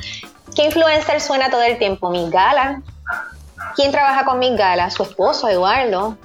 ¿Qué 0.55 0.67
influencer 0.67 1.23
suena 1.23 1.49
todo 1.49 1.63
el 1.63 1.79
tiempo? 1.79 2.11
Miss 2.11 2.29
Gala. 2.29 2.83
¿Quién 3.75 3.91
trabaja 3.91 4.25
con 4.25 4.39
Miss 4.39 4.57
Gala? 4.57 4.91
Su 4.91 5.03
esposo, 5.03 5.49
Eduardo. 5.49 6.17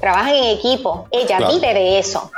Trabajan 0.00 0.34
en 0.34 0.44
equipo. 0.56 1.06
Ella 1.10 1.38
vive 1.48 1.74
de 1.74 1.98
eso. 1.98 2.30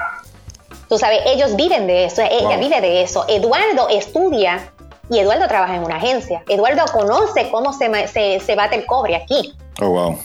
Tú 0.89 0.99
sabes, 0.99 1.21
ellos 1.27 1.57
viven 1.57 1.87
de 1.87 2.05
eso. 2.05 2.23
Ella 2.23 2.57
vive 2.57 2.81
de 2.81 3.03
eso. 3.03 3.25
Eduardo 3.29 3.89
estudia 3.91 4.73
y 5.11 5.19
Eduardo 5.19 5.49
trabaja 5.49 5.77
en 5.77 5.85
una 5.85 5.97
agencia. 5.97 6.43
Eduardo 6.49 6.85
conoce 6.93 7.51
cómo 7.51 7.73
se, 7.73 8.09
se, 8.09 8.41
se 8.41 8.55
bate 8.55 8.77
el 8.77 8.87
cobre 8.87 9.17
aquí. 9.17 9.55
Oh, 9.81 9.89
wow 9.89 10.19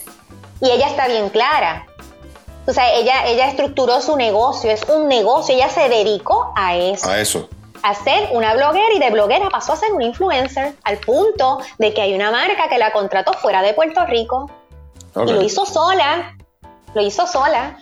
y 0.64 0.70
ella 0.70 0.88
está 0.88 1.06
bien 1.08 1.28
clara. 1.28 1.86
O 2.66 2.72
sea, 2.72 2.94
ella, 2.94 3.26
ella 3.26 3.48
estructuró 3.48 4.00
su 4.00 4.16
negocio, 4.16 4.70
es 4.70 4.82
un 4.88 5.08
negocio, 5.08 5.54
ella 5.54 5.68
se 5.68 5.88
dedicó 5.88 6.52
a 6.56 6.76
eso. 6.76 7.10
A 7.10 7.20
eso. 7.20 7.48
A 7.84 7.94
ser 7.94 8.30
una 8.32 8.54
bloguera 8.54 8.94
y 8.94 8.98
de 8.98 9.10
bloguera 9.10 9.50
pasó 9.50 9.74
a 9.74 9.76
ser 9.76 9.92
un 9.92 10.00
influencer, 10.00 10.72
al 10.84 10.96
punto 10.96 11.58
de 11.76 11.92
que 11.92 12.00
hay 12.00 12.14
una 12.14 12.30
marca 12.30 12.66
que 12.70 12.78
la 12.78 12.92
contrató 12.92 13.34
fuera 13.34 13.60
de 13.60 13.74
Puerto 13.74 14.06
Rico. 14.06 14.50
Y 15.14 15.30
lo 15.30 15.42
hizo 15.42 15.66
sola, 15.66 16.34
lo 16.94 17.02
hizo 17.02 17.26
sola. 17.26 17.76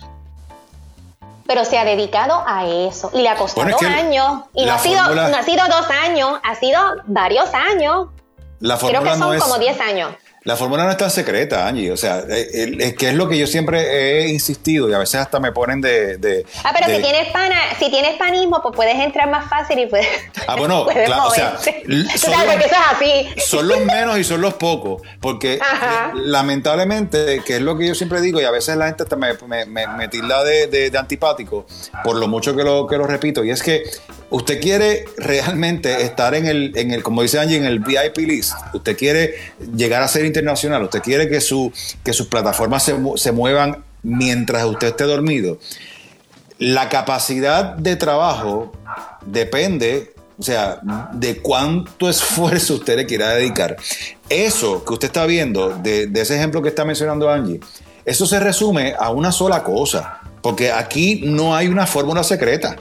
Pero 1.47 1.65
se 1.65 1.79
ha 1.79 1.85
dedicado 1.85 2.43
a 2.45 2.67
eso. 2.67 3.13
Y 3.15 3.23
le 3.23 3.29
ha 3.29 3.37
costado 3.37 3.77
años. 3.87 4.41
Y 4.55 4.67
no 4.67 4.73
ha, 4.73 4.79
sido, 4.81 5.15
no 5.15 5.37
ha 5.37 5.43
sido 5.45 5.65
dos 5.69 5.89
años, 5.89 6.41
ha 6.43 6.57
sido 6.57 6.81
varios 7.05 7.55
años. 7.55 8.09
La 8.59 8.79
Creo 8.79 9.05
que 9.05 9.17
son 9.17 9.39
como 9.39 9.59
10 9.59 9.81
años. 9.81 10.15
La 10.45 10.57
fórmula 10.57 10.85
no 10.85 10.91
es 10.91 10.97
tan 10.97 11.11
secreta, 11.11 11.69
Angie. 11.69 11.93
O 11.93 11.97
sea, 11.97 12.25
eh, 12.29 12.77
es 12.81 12.95
que 12.95 13.11
es 13.11 13.15
lo 13.15 13.29
que 13.29 13.39
yo 13.39 13.47
siempre 13.47 14.23
he 14.23 14.29
insistido 14.29 14.89
y 14.91 14.93
a 14.93 14.99
veces 14.99 15.21
hasta 15.21 15.39
me 15.39 15.53
ponen 15.53 15.81
de. 15.81 16.45
ah, 16.65 16.73
pero 16.75 16.93
si 16.93 17.01
tienes 17.01 17.29
pana, 17.33 17.57
si 17.79 17.91
tienes 17.91 18.17
panismo, 18.17 18.61
pues 18.61 18.75
puedes 18.75 18.99
entrar 18.99 19.31
más 19.31 19.49
fácil 19.49 19.79
y 19.79 19.87
puedes. 19.87 20.09
Ah, 20.49 20.57
bueno, 20.57 20.87
claro, 21.05 21.27
o 21.27 21.31
sea. 21.31 21.57
Son 21.59 21.75
los, 21.87 22.15
eso 22.15 22.31
es 22.31 22.73
así. 22.91 23.29
Son 23.41 23.69
los 23.69 23.81
menos 23.85 24.19
y 24.19 24.25
son 24.25 24.41
los 24.41 24.55
pocos. 24.55 25.03
Porque 25.21 25.55
eh, 25.55 25.61
lamentablemente, 26.15 27.43
que 27.47 27.57
es 27.57 27.63
lo 27.63 27.79
que 27.79 27.87
yo 27.87 27.95
siempre 27.95 28.21
digo, 28.21 28.41
y 28.41 28.45
a 28.45 28.51
veces 28.51 28.77
la 28.77 28.87
gente 28.87 29.05
hasta 29.05 29.17
me, 29.17 29.35
me, 29.67 30.09
tilda 30.09 30.43
de, 30.43 30.67
de, 30.67 30.99
antipático 30.99 31.67
por 32.03 32.17
lo 32.17 32.27
mucho 32.27 32.57
que 32.57 32.65
lo, 32.65 32.87
que 32.87 32.97
lo 32.97 33.07
repito, 33.07 33.45
y 33.45 33.51
es 33.51 33.63
que 33.63 33.85
usted 34.31 34.61
quiere 34.61 35.05
realmente 35.17 36.03
estar 36.03 36.35
en 36.35 36.47
el, 36.47 36.73
en 36.77 36.91
el, 36.91 37.03
como 37.03 37.23
dice 37.23 37.39
Angie, 37.39 37.57
en 37.57 37.65
el 37.65 37.79
VIP 37.79 38.19
list. 38.19 38.55
Usted 38.73 38.97
quiere 38.97 39.35
llegar 39.75 40.03
a 40.03 40.09
ser 40.09 40.25
internacional. 40.33 40.85
Usted 40.85 41.03
quiere 41.03 41.29
que, 41.29 41.41
su, 41.41 41.73
que 42.05 42.13
sus 42.13 42.27
plataformas 42.27 42.83
se, 42.83 42.97
se 43.17 43.33
muevan 43.33 43.85
mientras 44.03 44.65
usted 44.65 44.89
esté 44.89 45.05
dormido. 45.05 45.59
La 46.59 46.89
capacidad 46.89 47.75
de 47.75 47.97
trabajo 47.97 48.73
depende, 49.27 50.15
o 50.39 50.43
sea, 50.43 50.81
de 51.13 51.39
cuánto 51.39 52.09
esfuerzo 52.09 52.75
usted 52.75 52.97
le 52.97 53.07
quiera 53.07 53.31
dedicar. 53.31 53.77
Eso 54.29 54.85
que 54.85 54.93
usted 54.93 55.07
está 55.07 55.27
viendo, 55.27 55.71
de, 55.71 56.07
de 56.07 56.21
ese 56.21 56.37
ejemplo 56.37 56.63
que 56.63 56.69
está 56.69 56.85
mencionando 56.85 57.31
Angie, 57.31 57.61
eso 58.05 58.27
se 58.27 58.41
resume 58.41 58.95
a 58.99 59.11
una 59.11 59.33
sola 59.33 59.63
cosa. 59.63 60.21
Porque 60.43 60.73
aquí 60.73 61.23
no 61.25 61.55
hay 61.55 61.69
una 61.69 61.87
fórmula 61.87 62.25
secreta. 62.25 62.77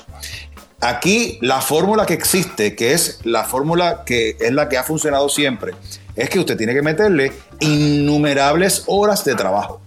Aquí 0.82 1.38
la 1.42 1.62
fórmula 1.62 2.08
que 2.08 2.16
existe, 2.16 2.76
que 2.76 2.94
es 2.94 3.20
la 3.24 3.44
fórmula 3.44 4.04
que 4.04 4.36
es 4.40 4.52
la 4.52 4.68
que 4.68 4.80
ha 4.80 4.84
funcionado 4.84 5.30
siempre, 5.30 5.74
es 6.16 6.30
que 6.30 6.40
usted 6.40 6.58
tiene 6.58 6.74
que 6.74 6.82
meterle 6.82 7.32
innumerables 7.60 8.84
horas 8.88 9.24
de 9.24 9.36
trabajo. 9.36 9.82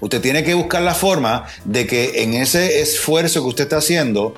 Usted 0.00 0.20
tiene 0.20 0.44
que 0.44 0.54
buscar 0.54 0.82
la 0.82 0.94
forma 0.94 1.44
de 1.64 1.86
que 1.86 2.22
en 2.22 2.34
ese 2.34 2.80
esfuerzo 2.80 3.42
que 3.42 3.48
usted 3.48 3.64
está 3.64 3.78
haciendo 3.78 4.34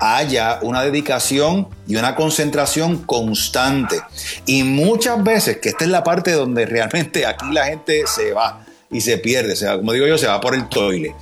haya 0.00 0.58
una 0.62 0.82
dedicación 0.82 1.68
y 1.86 1.96
una 1.96 2.14
concentración 2.14 2.98
constante. 3.04 4.00
Y 4.46 4.64
muchas 4.64 5.22
veces, 5.22 5.58
que 5.58 5.68
esta 5.68 5.84
es 5.84 5.90
la 5.90 6.02
parte 6.02 6.32
donde 6.32 6.66
realmente 6.66 7.24
aquí 7.26 7.46
la 7.52 7.66
gente 7.66 8.04
se 8.06 8.32
va 8.32 8.64
y 8.90 9.00
se 9.00 9.18
pierde, 9.18 9.52
o 9.52 9.56
sea, 9.56 9.76
como 9.76 9.92
digo 9.92 10.06
yo, 10.06 10.18
se 10.18 10.26
va 10.26 10.40
por 10.40 10.54
el 10.54 10.68
toile 10.68 11.14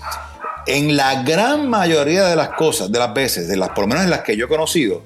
en 0.67 0.97
la 0.97 1.23
gran 1.23 1.69
mayoría 1.69 2.27
de 2.27 2.37
las 2.37 2.51
cosas, 2.51 2.91
de 2.91 2.99
las 2.99 3.13
veces, 3.13 3.49
de 3.49 3.57
las 3.57 3.71
por 3.71 3.81
lo 3.81 3.89
menos 3.89 4.05
en 4.05 4.11
las 4.11 4.21
que 4.21 4.37
yo 4.37 4.47
he 4.47 4.49
conocido, 4.49 5.03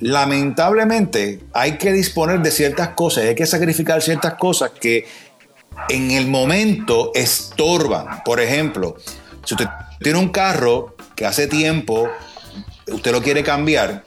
lamentablemente 0.00 1.40
hay 1.52 1.78
que 1.78 1.92
disponer 1.92 2.40
de 2.40 2.50
ciertas 2.50 2.90
cosas, 2.90 3.24
hay 3.24 3.34
que 3.34 3.46
sacrificar 3.46 4.02
ciertas 4.02 4.34
cosas 4.34 4.70
que 4.70 5.06
en 5.88 6.10
el 6.10 6.28
momento 6.28 7.12
estorban. 7.14 8.22
Por 8.24 8.40
ejemplo, 8.40 8.96
si 9.44 9.54
usted 9.54 9.66
tiene 10.00 10.18
un 10.18 10.28
carro 10.28 10.96
que 11.14 11.26
hace 11.26 11.46
tiempo 11.46 12.08
usted 12.86 13.12
lo 13.12 13.22
quiere 13.22 13.42
cambiar 13.42 14.04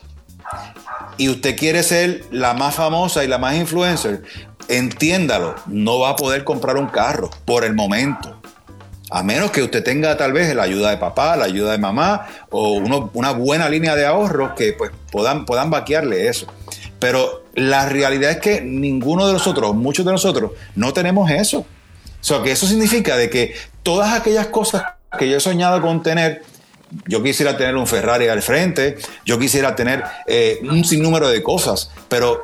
y 1.18 1.30
usted 1.30 1.56
quiere 1.58 1.84
ser 1.84 2.26
la 2.32 2.54
más 2.54 2.76
famosa 2.76 3.24
y 3.24 3.28
la 3.28 3.38
más 3.38 3.56
influencer, 3.56 4.24
entiéndalo, 4.68 5.56
no 5.66 6.00
va 6.00 6.10
a 6.10 6.16
poder 6.16 6.44
comprar 6.44 6.78
un 6.78 6.88
carro 6.88 7.30
por 7.46 7.64
el 7.64 7.74
momento. 7.74 8.37
A 9.10 9.24
menos 9.24 9.52
que 9.52 9.64
usted 9.64 9.84
tenga 9.84 10.18
tal 10.18 10.34
vez 10.34 10.54
la 10.54 10.64
ayuda 10.64 10.90
de 10.90 10.98
papá, 10.98 11.38
la 11.38 11.46
ayuda 11.46 11.72
de 11.72 11.78
mamá 11.78 12.28
o 12.50 12.74
una 13.14 13.32
buena 13.32 13.70
línea 13.70 13.96
de 13.96 14.06
ahorros 14.06 14.52
que 14.58 14.74
pues, 14.74 14.92
puedan, 15.12 15.46
puedan 15.46 15.70
vaquearle 15.70 16.28
eso. 16.28 16.48
Pero 17.00 17.46
la 17.54 17.88
realidad 17.88 18.32
es 18.32 18.38
que 18.38 18.62
ninguno 18.62 19.28
de 19.28 19.34
nosotros, 19.34 19.76
muchos 19.76 20.06
de 20.06 20.12
nosotros, 20.12 20.52
no 20.76 20.94
tenemos 20.94 21.30
eso. 21.32 21.60
O 21.60 22.24
sea, 22.24 22.44
que 22.44 22.52
eso 22.52 22.68
significa 22.68 23.16
de 23.16 23.30
que 23.30 23.56
todas 23.84 24.14
aquellas 24.14 24.48
cosas 24.48 24.84
que 25.18 25.30
yo 25.30 25.38
he 25.38 25.40
soñado 25.40 25.82
con 25.82 26.04
tener, 26.04 26.44
yo 27.06 27.24
quisiera 27.24 27.56
tener 27.56 27.76
un 27.76 27.88
Ferrari 27.88 28.28
al 28.28 28.42
frente, 28.42 28.98
yo 29.26 29.40
quisiera 29.40 29.76
tener 29.76 30.04
eh, 30.26 30.60
un 30.64 30.84
sinnúmero 30.84 31.30
de 31.30 31.42
cosas, 31.42 31.92
pero 32.10 32.44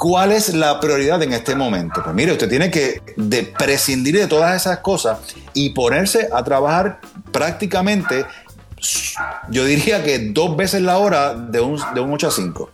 ¿Cuál 0.00 0.32
es 0.32 0.54
la 0.54 0.80
prioridad 0.80 1.22
en 1.22 1.34
este 1.34 1.54
momento? 1.54 2.02
Pues 2.02 2.16
mire, 2.16 2.32
usted 2.32 2.48
tiene 2.48 2.70
que 2.70 3.02
prescindir 3.58 4.16
de 4.16 4.26
todas 4.26 4.58
esas 4.58 4.78
cosas 4.78 5.18
y 5.52 5.70
ponerse 5.70 6.30
a 6.32 6.42
trabajar 6.42 7.00
prácticamente, 7.30 8.24
yo 9.50 9.62
diría 9.66 10.02
que 10.02 10.30
dos 10.30 10.56
veces 10.56 10.80
la 10.80 10.96
hora 10.96 11.34
de 11.34 11.60
un, 11.60 11.78
de 11.92 12.00
un 12.00 12.14
8 12.14 12.28
a 12.28 12.30
5. 12.30 12.70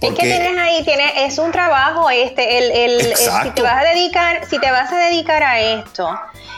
Es 0.00 0.14
que 0.14 0.22
tienes 0.22 0.58
ahí, 0.58 0.82
tienes, 0.84 1.12
es 1.16 1.38
un 1.38 1.52
trabajo, 1.52 2.10
este, 2.10 2.58
el, 2.58 2.70
el, 2.72 3.16
si 3.16 3.50
te 3.50 3.62
vas 3.62 3.82
a 3.82 3.84
dedicar, 3.84 4.44
si 4.46 4.58
te 4.58 4.70
vas 4.70 4.92
a 4.92 4.96
dedicar 4.98 5.42
a 5.42 5.60
esto, 5.60 6.08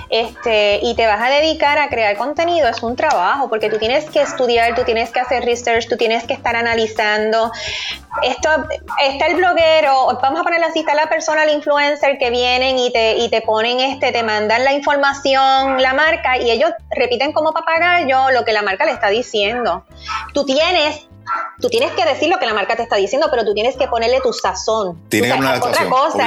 este, 0.09 0.81
y 0.83 0.95
te 0.95 1.07
vas 1.07 1.21
a 1.21 1.29
dedicar 1.29 1.79
a 1.79 1.89
crear 1.89 2.17
contenido, 2.17 2.69
es 2.69 2.83
un 2.83 2.97
trabajo, 2.97 3.49
porque 3.49 3.69
tú 3.69 3.79
tienes 3.79 4.09
que 4.09 4.23
estudiar, 4.23 4.75
tú 4.75 4.85
tienes 4.85 5.11
que 5.11 5.21
hacer 5.21 5.45
research, 5.45 5.89
tú 5.89 5.97
tienes 5.97 6.25
que 6.25 6.35
estar 6.35 6.55
analizando. 6.55 7.51
Esto, 8.23 8.49
está 9.03 9.27
el 9.27 9.37
bloguero, 9.37 10.07
vamos 10.23 10.41
a 10.41 10.45
poner 10.45 10.63
así, 10.65 10.81
está 10.81 10.95
la 10.95 11.09
persona, 11.09 11.45
el 11.45 11.51
influencer 11.51 12.19
que 12.19 12.31
vienen 12.31 12.79
y 12.79 12.93
te, 12.93 13.17
y 13.17 13.29
te 13.29 13.43
ponen, 13.43 13.81
este, 13.81 14.13
te 14.13 14.23
mandan 14.23 14.65
la 14.65 14.73
información, 14.73 15.83
la 15.83 15.93
marca, 15.93 16.39
y 16.39 16.51
ellos 16.51 16.71
repiten 16.91 17.33
como 17.33 17.53
papagayo 17.53 18.31
lo 18.31 18.45
que 18.45 18.53
la 18.53 18.63
marca 18.63 18.85
le 18.85 18.93
está 18.93 19.09
diciendo. 19.09 19.85
Tú 20.33 20.45
tienes 20.45 21.09
tú 21.61 21.69
tienes 21.69 21.93
que 21.93 22.05
decir 22.05 22.29
lo 22.29 22.39
que 22.39 22.47
la 22.47 22.55
marca 22.55 22.77
te 22.77 22.83
está 22.83 22.97
diciendo, 22.97 23.29
pero 23.31 23.45
tú 23.45 23.55
tienes 23.55 23.77
que 23.77 23.87
ponerle 23.89 24.21
tu 24.21 24.33
sazón. 24.33 25.01
Tiene 25.09 25.33
una 25.35 25.57
otra 25.57 25.89
cosa, 25.89 26.27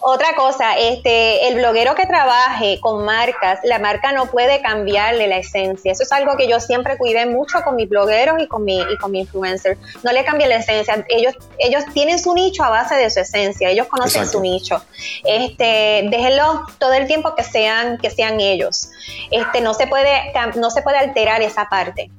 otra 0.00 0.34
cosa, 0.34 0.78
este, 0.78 1.48
el 1.48 1.56
bloguero 1.56 1.94
que 1.94 2.06
trabaje 2.06 2.78
con 2.80 3.04
marcas, 3.04 3.60
la 3.64 3.78
marca 3.78 4.12
no 4.12 4.26
puede 4.26 4.60
cambiarle 4.62 5.28
la 5.28 5.38
esencia. 5.38 5.92
Eso 5.92 6.02
es 6.02 6.12
algo 6.12 6.36
que 6.36 6.48
yo 6.48 6.60
siempre 6.60 6.96
cuidé 6.96 7.26
mucho 7.26 7.62
con 7.62 7.76
mis 7.76 7.88
blogueros 7.88 8.40
y 8.40 8.46
con 8.46 8.64
mi 8.64 8.80
y 8.80 8.96
con 8.98 9.10
mi 9.10 9.20
influencer. 9.20 9.78
No 10.02 10.12
le 10.12 10.24
cambie 10.24 10.46
la 10.46 10.56
esencia. 10.56 11.04
Ellos 11.08 11.34
ellos 11.58 11.84
tienen 11.92 12.18
su 12.18 12.34
nicho 12.34 12.64
a 12.64 12.70
base 12.70 12.94
de 12.94 13.10
su 13.10 13.20
esencia. 13.20 13.68
Ellos 13.70 13.86
conocen 13.86 14.26
su 14.28 14.40
nicho. 14.40 14.82
Este, 15.24 16.06
déjenlo 16.10 16.66
todo 16.78 16.92
el 16.94 17.06
tiempo 17.06 17.34
que 17.34 17.44
sean 17.44 17.98
que 17.98 18.10
sean 18.10 18.40
ellos. 18.40 18.90
Este, 19.30 19.60
no 19.60 19.74
se 19.74 19.86
puede 19.86 20.32
no 20.56 20.70
se 20.70 20.82
puede 20.82 20.98
alterar 20.98 21.42
esa 21.42 21.68
parte. 21.68 22.10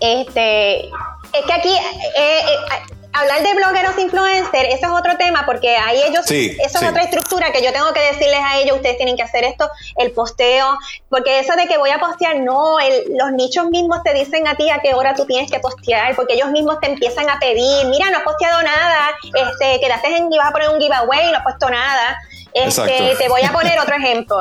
Este, 0.00 0.88
es 1.32 1.44
que 1.44 1.52
aquí, 1.52 1.74
eh, 1.74 2.40
eh, 2.40 2.56
hablar 3.12 3.42
de 3.42 3.54
blogueros 3.54 3.98
influencers, 3.98 4.68
eso 4.74 4.86
es 4.86 4.92
otro 4.92 5.16
tema, 5.16 5.44
porque 5.46 5.76
ahí 5.76 6.00
ellos, 6.06 6.24
Sí, 6.26 6.56
eso 6.60 6.78
sí. 6.78 6.84
es 6.84 6.90
otra 6.90 7.02
estructura 7.02 7.50
que 7.52 7.62
yo 7.62 7.72
tengo 7.72 7.92
que 7.92 8.00
decirles 8.00 8.38
a 8.44 8.58
ellos, 8.58 8.76
ustedes 8.76 8.96
tienen 8.96 9.16
que 9.16 9.22
hacer 9.22 9.44
esto, 9.44 9.68
el 9.96 10.12
posteo, 10.12 10.78
porque 11.08 11.38
eso 11.40 11.54
de 11.56 11.66
que 11.66 11.78
voy 11.78 11.90
a 11.90 11.98
postear, 11.98 12.36
no, 12.40 12.78
el- 12.78 13.04
los 13.16 13.32
nichos 13.32 13.66
mismos 13.70 14.02
te 14.04 14.12
dicen 14.14 14.46
a 14.46 14.54
ti 14.56 14.70
a 14.70 14.78
qué 14.80 14.94
hora 14.94 15.14
tú 15.14 15.24
tienes 15.26 15.50
que 15.50 15.58
postear, 15.58 16.14
porque 16.16 16.34
ellos 16.34 16.50
mismos 16.50 16.78
te 16.80 16.88
empiezan 16.88 17.28
a 17.28 17.38
pedir, 17.40 17.86
mira, 17.86 18.10
no 18.10 18.18
has 18.18 18.24
posteado 18.24 18.62
nada, 18.62 19.10
este, 19.34 19.80
quedaste 19.80 20.16
en, 20.16 20.32
ibas 20.32 20.48
a 20.48 20.52
poner 20.52 20.68
un 20.68 20.78
giveaway, 20.80 21.30
no 21.32 21.38
has 21.38 21.44
puesto 21.44 21.70
nada. 21.70 22.18
Este, 22.54 23.14
te 23.18 23.28
voy 23.28 23.42
a 23.42 23.52
poner 23.52 23.78
otro 23.78 23.94
ejemplo. 23.96 24.38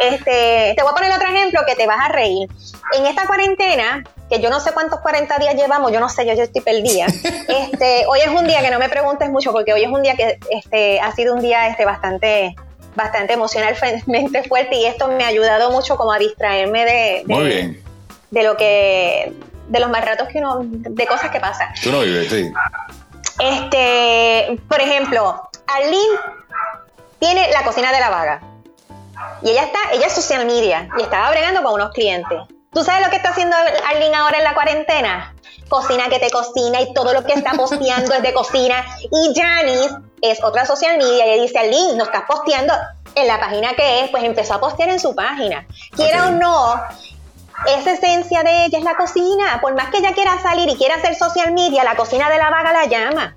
Este, 0.00 0.74
te 0.76 0.82
voy 0.82 0.92
a 0.92 0.94
poner 0.94 1.12
otro 1.12 1.28
ejemplo 1.28 1.60
que 1.66 1.74
te 1.74 1.86
vas 1.86 1.98
a 2.02 2.08
reír. 2.08 2.48
En 2.94 3.04
esta 3.06 3.26
cuarentena, 3.26 4.04
que 4.28 4.40
yo 4.40 4.50
no 4.50 4.60
sé 4.60 4.72
cuántos 4.72 5.00
40 5.00 5.38
días 5.38 5.54
llevamos, 5.54 5.92
yo 5.92 6.00
no 6.00 6.08
sé, 6.08 6.26
yo, 6.26 6.34
yo 6.34 6.42
estoy 6.42 6.60
perdida. 6.62 7.06
Este, 7.48 8.06
hoy 8.06 8.20
es 8.20 8.28
un 8.28 8.46
día 8.46 8.60
que 8.60 8.70
no 8.70 8.78
me 8.78 8.88
preguntes 8.88 9.28
mucho, 9.30 9.52
porque 9.52 9.72
hoy 9.72 9.82
es 9.82 9.90
un 9.90 10.02
día 10.02 10.14
que 10.14 10.38
este, 10.50 11.00
ha 11.00 11.12
sido 11.12 11.34
un 11.34 11.40
día 11.40 11.68
este, 11.68 11.84
bastante, 11.84 12.54
bastante 12.94 13.32
emocionalmente 13.32 14.42
fuerte 14.48 14.76
y 14.76 14.84
esto 14.86 15.08
me 15.08 15.24
ha 15.24 15.28
ayudado 15.28 15.70
mucho 15.70 15.96
como 15.96 16.12
a 16.12 16.18
distraerme 16.18 16.84
de, 16.84 17.22
de, 17.26 17.34
Muy 17.34 17.44
bien. 17.46 17.82
de 18.30 18.42
lo 18.42 18.56
que, 18.56 19.32
de 19.68 19.80
los 19.80 19.90
mal 19.90 20.02
ratos 20.02 20.28
que 20.28 20.38
uno, 20.38 20.58
de 20.62 21.06
cosas 21.06 21.30
que 21.30 21.40
pasan. 21.40 21.68
Tú 21.82 21.90
no 21.90 22.00
vives, 22.00 22.30
sí. 22.30 22.50
Este, 23.38 24.58
por 24.68 24.80
ejemplo, 24.80 25.48
Arlene 25.66 26.18
tiene 27.18 27.50
la 27.50 27.62
cocina 27.62 27.92
de 27.92 28.00
la 28.00 28.10
vaga. 28.10 28.40
Y 29.42 29.50
ella 29.50 29.64
está, 29.64 29.78
ella 29.92 30.06
es 30.06 30.12
social 30.12 30.46
media 30.46 30.88
y 30.98 31.02
estaba 31.02 31.30
bregando 31.30 31.62
con 31.62 31.74
unos 31.74 31.92
clientes. 31.92 32.38
¿Tú 32.78 32.84
sabes 32.84 33.04
lo 33.04 33.10
que 33.10 33.16
está 33.16 33.30
haciendo 33.30 33.56
Arlene 33.88 34.14
ahora 34.14 34.38
en 34.38 34.44
la 34.44 34.54
cuarentena? 34.54 35.34
Cocina 35.68 36.08
que 36.08 36.20
te 36.20 36.30
cocina 36.30 36.80
y 36.80 36.94
todo 36.94 37.12
lo 37.12 37.24
que 37.24 37.32
está 37.32 37.50
posteando 37.54 38.14
es 38.14 38.22
de 38.22 38.32
cocina. 38.32 38.86
Y 39.10 39.34
Janice 39.34 39.96
es 40.22 40.44
otra 40.44 40.64
social 40.64 40.96
media 40.96 41.34
y 41.34 41.40
dice, 41.40 41.58
Arlene, 41.58 41.96
no 41.96 42.04
estás 42.04 42.22
posteando 42.28 42.72
en 43.16 43.26
la 43.26 43.40
página 43.40 43.74
que 43.74 44.04
es, 44.04 44.10
pues 44.10 44.22
empezó 44.22 44.54
a 44.54 44.60
postear 44.60 44.90
en 44.90 45.00
su 45.00 45.12
página. 45.16 45.66
Quiera 45.96 46.28
o 46.28 46.30
no, 46.30 46.80
esa 47.66 47.94
esencia 47.94 48.44
de 48.44 48.66
ella 48.66 48.78
es 48.78 48.84
la 48.84 48.94
cocina. 48.94 49.58
Por 49.60 49.74
más 49.74 49.90
que 49.90 49.98
ella 49.98 50.12
quiera 50.12 50.40
salir 50.40 50.68
y 50.68 50.76
quiera 50.76 50.94
hacer 50.94 51.16
social 51.16 51.50
media, 51.50 51.82
la 51.82 51.96
cocina 51.96 52.30
de 52.30 52.38
la 52.38 52.48
vaga 52.48 52.72
la 52.72 52.84
llama. 52.84 53.34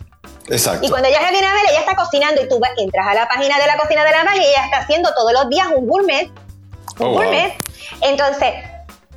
Exacto. 0.50 0.86
Y 0.86 0.90
cuando 0.92 1.08
ella 1.08 1.18
se 1.26 1.32
viene 1.32 1.48
a 1.48 1.54
ver, 1.54 1.64
ella 1.68 1.80
está 1.80 1.96
cocinando 1.96 2.44
y 2.44 2.48
tú 2.48 2.60
entras 2.78 3.08
a 3.08 3.16
la 3.16 3.28
página 3.28 3.58
de 3.58 3.66
la 3.66 3.76
cocina 3.78 4.04
de 4.04 4.12
la 4.12 4.18
vaga 4.24 4.38
y 4.38 4.46
ella 4.46 4.66
está 4.66 4.78
haciendo 4.82 5.12
todos 5.16 5.34
los 5.34 5.50
días 5.50 5.66
un 5.76 5.88
gourmet. 5.88 6.28
Un 6.28 6.36
Oh, 7.00 7.06
wow. 7.06 7.14
gourmet. 7.24 7.54
Entonces, 8.02 8.54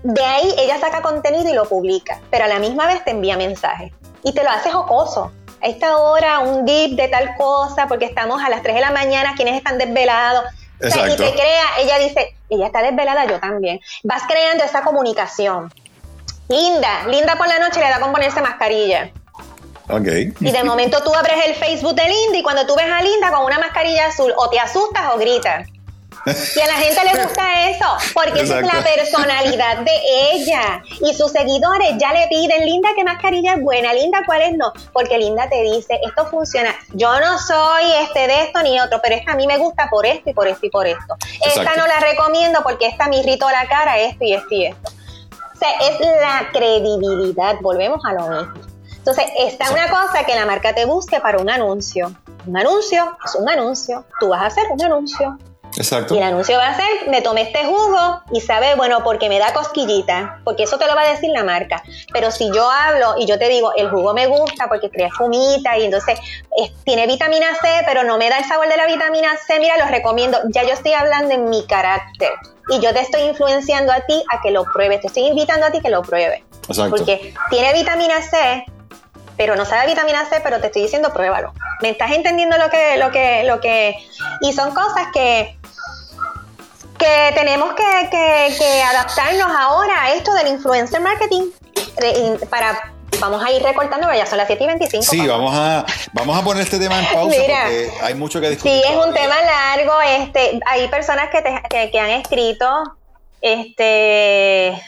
de 0.04 0.22
ahí 0.22 0.54
ella 0.58 0.78
saca 0.78 1.00
contenido 1.00 1.48
y 1.48 1.54
lo 1.54 1.66
publica, 1.66 2.20
pero 2.30 2.44
a 2.44 2.48
la 2.48 2.58
misma 2.58 2.86
vez 2.86 3.02
te 3.04 3.10
envía 3.10 3.38
mensajes 3.38 3.90
y 4.22 4.32
te 4.34 4.44
lo 4.44 4.50
hace 4.50 4.70
jocoso. 4.70 5.32
A 5.62 5.66
esta 5.66 5.96
hora, 5.96 6.40
un 6.40 6.66
dip 6.66 6.94
de 6.94 7.08
tal 7.08 7.34
cosa, 7.36 7.88
porque 7.88 8.04
estamos 8.04 8.42
a 8.42 8.50
las 8.50 8.62
3 8.62 8.74
de 8.74 8.80
la 8.82 8.90
mañana, 8.90 9.32
quienes 9.34 9.56
están 9.56 9.78
desvelados. 9.78 10.44
O 10.78 10.90
sea, 10.90 11.08
y 11.08 11.16
te 11.16 11.32
crea, 11.32 11.64
ella 11.78 11.98
dice, 11.98 12.36
ella 12.50 12.66
está 12.66 12.82
desvelada, 12.82 13.24
yo 13.24 13.40
también. 13.40 13.80
Vas 14.02 14.24
creando 14.28 14.62
esa 14.62 14.82
comunicación. 14.82 15.72
Linda, 16.48 17.06
linda 17.06 17.36
por 17.36 17.48
la 17.48 17.58
noche 17.58 17.80
le 17.80 17.88
da 17.88 17.98
con 17.98 18.12
ponerse 18.12 18.42
mascarilla. 18.42 19.10
Ok. 19.88 20.06
Y 20.40 20.50
de 20.50 20.64
momento 20.64 21.02
tú 21.02 21.14
abres 21.14 21.46
el 21.46 21.54
Facebook 21.54 21.94
de 21.94 22.04
Linda 22.04 22.38
y 22.38 22.42
cuando 22.42 22.66
tú 22.66 22.74
ves 22.76 22.90
a 22.90 23.00
Linda 23.00 23.30
con 23.32 23.44
una 23.44 23.58
mascarilla 23.58 24.08
azul, 24.08 24.34
o 24.36 24.50
te 24.50 24.60
asustas 24.60 25.14
o 25.14 25.18
gritas. 25.18 25.66
Y 26.26 26.60
a 26.60 26.66
la 26.66 26.74
gente 26.74 27.04
le 27.04 27.22
gusta 27.22 27.70
eso, 27.70 27.86
porque 28.14 28.40
esa 28.40 28.60
es 28.60 28.66
la 28.66 28.82
personalidad 28.82 29.78
de 29.78 29.92
ella. 30.32 30.82
Y 31.00 31.14
sus 31.14 31.32
seguidores 31.32 31.94
ya 31.98 32.12
le 32.12 32.26
piden, 32.28 32.64
Linda, 32.64 32.90
¿qué 32.96 33.04
mascarilla 33.04 33.54
es 33.54 33.62
buena? 33.62 33.92
Linda, 33.92 34.22
¿cuál 34.24 34.42
es 34.42 34.56
no? 34.56 34.72
Porque 34.92 35.18
Linda 35.18 35.48
te 35.48 35.62
dice, 35.62 36.00
esto 36.02 36.26
funciona. 36.26 36.74
Yo 36.92 37.20
no 37.20 37.38
soy 37.38 37.92
este 38.02 38.26
de 38.26 38.42
esto 38.44 38.62
ni 38.62 38.80
otro, 38.80 39.00
pero 39.02 39.14
esta 39.14 39.32
a 39.32 39.36
mí 39.36 39.46
me 39.46 39.58
gusta 39.58 39.88
por 39.90 40.06
esto 40.06 40.30
y 40.30 40.34
por 40.34 40.48
esto 40.48 40.66
y 40.66 40.70
por 40.70 40.86
esto. 40.86 41.16
Esta 41.44 41.76
no 41.76 41.86
la 41.86 42.00
recomiendo 42.00 42.60
porque 42.62 42.86
esta 42.86 43.08
me 43.08 43.18
irritó 43.18 43.50
la 43.50 43.66
cara, 43.68 43.98
esto 43.98 44.24
y 44.24 44.34
esto 44.34 44.54
y 44.54 44.66
esto. 44.66 44.90
O 45.54 45.58
sea, 45.58 45.70
es 45.88 46.00
la 46.00 46.48
credibilidad, 46.52 47.56
volvemos 47.60 48.04
a 48.04 48.12
lo 48.14 48.28
mismo. 48.28 48.54
Entonces, 48.96 49.26
está 49.38 49.70
una 49.70 49.88
cosa 49.90 50.24
que 50.24 50.34
la 50.34 50.46
marca 50.46 50.74
te 50.74 50.86
busque 50.86 51.20
para 51.20 51.38
un 51.38 51.50
anuncio. 51.50 52.10
Un 52.46 52.56
anuncio 52.56 53.16
es 53.24 53.34
un 53.34 53.48
anuncio, 53.48 54.04
tú 54.18 54.28
vas 54.30 54.42
a 54.42 54.46
hacer 54.46 54.64
un 54.70 54.82
anuncio. 54.82 55.38
Exacto. 55.76 56.14
Y 56.14 56.18
el 56.18 56.22
anuncio 56.24 56.56
va 56.56 56.68
a 56.68 56.76
ser, 56.76 56.86
me 57.08 57.20
tomé 57.22 57.42
este 57.42 57.64
jugo 57.64 58.22
y 58.32 58.40
sabe, 58.40 58.74
bueno, 58.76 59.02
porque 59.02 59.28
me 59.28 59.38
da 59.38 59.52
cosquillita, 59.52 60.38
porque 60.44 60.62
eso 60.64 60.78
te 60.78 60.86
lo 60.86 60.94
va 60.94 61.02
a 61.02 61.10
decir 61.10 61.30
la 61.30 61.42
marca. 61.44 61.82
Pero 62.12 62.30
si 62.30 62.50
yo 62.52 62.70
hablo 62.70 63.14
y 63.18 63.26
yo 63.26 63.38
te 63.38 63.48
digo, 63.48 63.72
el 63.76 63.90
jugo 63.90 64.14
me 64.14 64.26
gusta 64.26 64.68
porque 64.68 64.90
crea 64.90 65.10
fumita 65.10 65.76
y 65.78 65.84
entonces 65.86 66.18
es- 66.56 66.72
tiene 66.84 67.06
vitamina 67.06 67.46
C, 67.60 67.68
pero 67.86 68.04
no 68.04 68.18
me 68.18 68.30
da 68.30 68.38
el 68.38 68.44
sabor 68.44 68.68
de 68.68 68.76
la 68.76 68.86
vitamina 68.86 69.30
C, 69.46 69.58
mira, 69.58 69.76
los 69.78 69.90
recomiendo. 69.90 70.38
Ya 70.50 70.62
yo 70.62 70.70
estoy 70.74 70.92
hablando 70.92 71.34
en 71.34 71.48
mi 71.50 71.66
carácter 71.66 72.30
y 72.68 72.78
yo 72.80 72.92
te 72.94 73.00
estoy 73.00 73.22
influenciando 73.22 73.92
a 73.92 74.00
ti 74.00 74.22
a 74.30 74.40
que 74.40 74.50
lo 74.52 74.64
pruebes, 74.64 75.00
te 75.00 75.08
estoy 75.08 75.24
invitando 75.26 75.66
a 75.66 75.70
ti 75.70 75.80
que 75.80 75.90
lo 75.90 76.02
pruebes. 76.02 76.42
Exacto. 76.68 76.90
Porque 76.96 77.34
tiene 77.50 77.72
vitamina 77.72 78.22
C, 78.22 78.64
pero 79.36 79.56
no 79.56 79.64
sabe 79.64 79.86
vitamina 79.88 80.24
C, 80.26 80.40
pero 80.42 80.60
te 80.60 80.66
estoy 80.68 80.82
diciendo 80.82 81.12
pruébalo. 81.12 81.52
¿Me 81.82 81.90
estás 81.90 82.12
entendiendo 82.12 82.56
lo 82.56 82.70
que, 82.70 82.96
lo 82.96 83.10
que, 83.10 83.42
lo 83.44 83.60
que? 83.60 83.96
Y 84.40 84.52
son 84.52 84.72
cosas 84.72 85.08
que, 85.12 85.58
que 87.04 87.32
tenemos 87.34 87.74
que, 87.74 88.08
que- 88.10 88.54
que 88.58 88.82
adaptarnos 88.82 89.48
ahora 89.58 90.02
a 90.04 90.14
esto 90.14 90.32
del 90.34 90.48
influencer 90.48 91.00
marketing 91.00 91.50
para 92.50 92.92
vamos 93.20 93.42
a 93.44 93.50
ir 93.52 93.62
recortando, 93.62 94.12
ya 94.12 94.26
son 94.26 94.38
las 94.38 94.46
7 94.48 94.64
y 94.64 94.66
25. 94.66 95.04
Sí, 95.04 95.26
vamos 95.26 95.54
a, 95.54 95.84
vamos 96.12 96.36
a 96.38 96.42
poner 96.42 96.62
este 96.64 96.78
tema 96.78 96.98
en 96.98 97.06
pausa 97.06 97.36
Mira. 97.40 97.62
porque 97.62 97.90
hay 98.02 98.14
mucho 98.14 98.40
que 98.40 98.50
discutir. 98.50 98.72
Sí, 98.72 98.82
es 98.92 98.96
un 98.96 99.14
tema 99.14 99.36
largo. 99.40 99.92
Este, 100.00 100.58
hay 100.66 100.88
personas 100.88 101.30
que, 101.30 101.40
te- 101.42 101.62
que, 101.70 101.90
que 101.92 102.00
han 102.00 102.10
escrito, 102.10 102.66
este, 103.40 104.82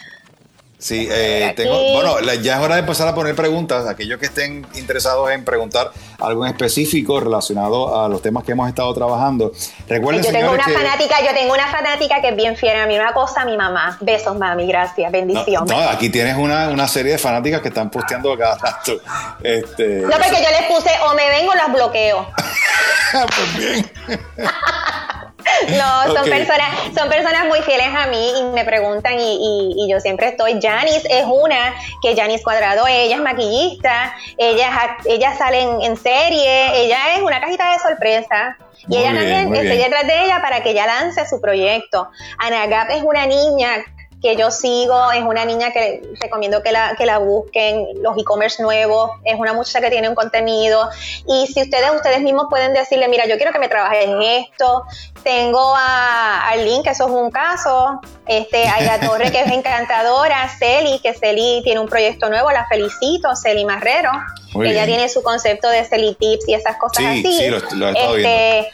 Sí, 0.78 1.08
eh, 1.10 1.54
tengo, 1.56 1.72
bueno, 1.94 2.20
ya 2.42 2.56
es 2.58 2.62
hora 2.62 2.74
de 2.74 2.80
empezar 2.82 3.08
a 3.08 3.14
poner 3.14 3.34
preguntas. 3.34 3.86
Aquellos 3.86 4.18
que 4.20 4.26
estén 4.26 4.66
interesados 4.74 5.30
en 5.30 5.42
preguntar 5.42 5.90
algo 6.20 6.44
en 6.44 6.52
específico 6.52 7.18
relacionado 7.18 7.98
a 7.98 8.08
los 8.10 8.20
temas 8.20 8.44
que 8.44 8.52
hemos 8.52 8.68
estado 8.68 8.92
trabajando. 8.92 9.52
Recuerden, 9.88 10.22
yo 10.22 10.30
tengo 10.32 10.52
una 10.52 10.64
que- 10.66 10.72
fanática, 10.72 11.16
yo 11.24 11.32
tengo 11.34 11.54
una 11.54 11.66
fanática 11.68 12.20
que 12.20 12.28
es 12.28 12.36
bien 12.36 12.56
fiel 12.56 12.76
a 12.76 12.86
mí, 12.86 12.94
una 12.94 13.14
cosa, 13.14 13.46
mi 13.46 13.56
mamá. 13.56 13.96
Besos, 14.02 14.36
mami, 14.38 14.66
gracias, 14.66 15.10
No, 15.10 15.18
bendición. 15.18 15.64
no, 15.66 15.78
aquí 15.80 16.10
tienes 16.10 16.36
una, 16.36 16.68
una 16.68 16.86
serie 16.88 17.12
de 17.12 17.18
fanáticas 17.18 17.62
que 17.62 17.68
están 17.68 17.88
posteando 17.90 18.32
a 18.34 18.38
cada 18.38 18.58
rato. 18.58 19.00
Este, 19.42 20.00
No, 20.02 20.10
porque 20.10 20.42
yo 20.42 20.50
les 20.50 20.62
puse 20.68 20.90
o 21.10 21.14
me 21.14 21.28
vengo 21.30 21.52
o 21.52 21.54
las 21.54 21.72
bloqueo. 21.72 22.28
pues 23.12 23.56
bien. 23.56 23.90
No, 25.78 26.14
son 26.14 26.24
personas, 26.28 26.68
son 26.96 27.08
personas 27.08 27.46
muy 27.46 27.60
fieles 27.60 27.88
a 27.96 28.06
mí 28.06 28.32
y 28.38 28.42
me 28.44 28.64
preguntan 28.64 29.18
y, 29.18 29.34
y- 29.36 29.74
y 29.84 29.90
yo 29.90 30.00
siempre 30.00 30.28
estoy. 30.28 30.58
Janice 30.60 31.06
es 31.10 31.24
una 31.26 31.74
que 32.02 32.16
Janice 32.16 32.42
Cuadrado, 32.42 32.86
ella 32.86 33.16
es 33.16 33.22
maquillista, 33.22 34.14
ella, 34.38 34.96
ella 35.06 35.36
sale 35.36 35.60
en, 35.62 35.82
en 35.82 35.96
serie, 35.96 36.82
ella 36.84 37.14
es 37.16 37.22
una 37.22 37.40
cajita 37.40 37.72
de 37.72 37.78
sorpresa. 37.78 38.56
Y 38.88 38.88
Muy 38.88 38.98
ella 38.98 39.12
bien, 39.12 39.44
también, 39.44 39.64
estoy 39.66 39.78
detrás 39.78 40.06
de 40.06 40.24
ella 40.24 40.40
para 40.42 40.62
que 40.62 40.70
ella 40.70 40.86
lance 40.86 41.26
su 41.26 41.40
proyecto. 41.40 42.08
Ana 42.38 42.66
Gap 42.66 42.90
es 42.90 43.02
una 43.02 43.26
niña 43.26 43.84
que 44.22 44.34
yo 44.34 44.50
sigo, 44.50 45.12
es 45.12 45.22
una 45.22 45.44
niña 45.44 45.72
que 45.72 46.02
recomiendo 46.20 46.62
que 46.62 46.72
la, 46.72 46.94
que 46.96 47.04
la 47.06 47.18
busquen, 47.18 47.86
los 48.02 48.16
e-commerce 48.18 48.62
nuevos, 48.62 49.10
es 49.24 49.38
una 49.38 49.52
muchacha 49.52 49.80
que 49.80 49.90
tiene 49.90 50.08
un 50.08 50.14
contenido 50.14 50.88
y 51.26 51.46
si 51.48 51.62
ustedes, 51.62 51.90
ustedes 51.94 52.20
mismos 52.22 52.46
pueden 52.48 52.72
decirle, 52.72 53.08
mira, 53.08 53.26
yo 53.26 53.36
quiero 53.36 53.52
que 53.52 53.58
me 53.58 53.68
trabajes 53.68 54.06
en 54.06 54.22
esto, 54.22 54.84
tengo 55.22 55.74
a 55.76 56.48
Arlene, 56.48 56.82
que 56.82 56.90
eso 56.90 57.04
es 57.04 57.10
un 57.10 57.30
caso, 57.30 58.00
este, 58.26 58.66
a 58.66 58.80
la 58.80 59.00
Torre, 59.00 59.30
que 59.30 59.42
es 59.42 59.52
encantadora, 59.52 60.48
Celi, 60.58 60.98
que 61.00 61.12
Celi 61.14 61.60
tiene 61.62 61.80
un 61.80 61.86
proyecto 61.88 62.28
nuevo, 62.30 62.50
la 62.50 62.66
felicito, 62.66 63.36
Celi 63.36 63.64
Marrero, 63.66 64.10
Muy 64.54 64.68
ella 64.70 64.84
bien. 64.86 64.96
tiene 64.96 65.08
su 65.10 65.22
concepto 65.22 65.68
de 65.68 65.84
Celi 65.84 66.14
Tips 66.18 66.48
y 66.48 66.54
esas 66.54 66.76
cosas 66.78 67.04
Sí, 67.04 67.06
así. 67.20 67.38
sí, 67.38 67.48
lo- 67.48 67.58
lo 67.76 67.88
he 67.88 67.92
estado 67.92 68.16
Este, 68.16 68.68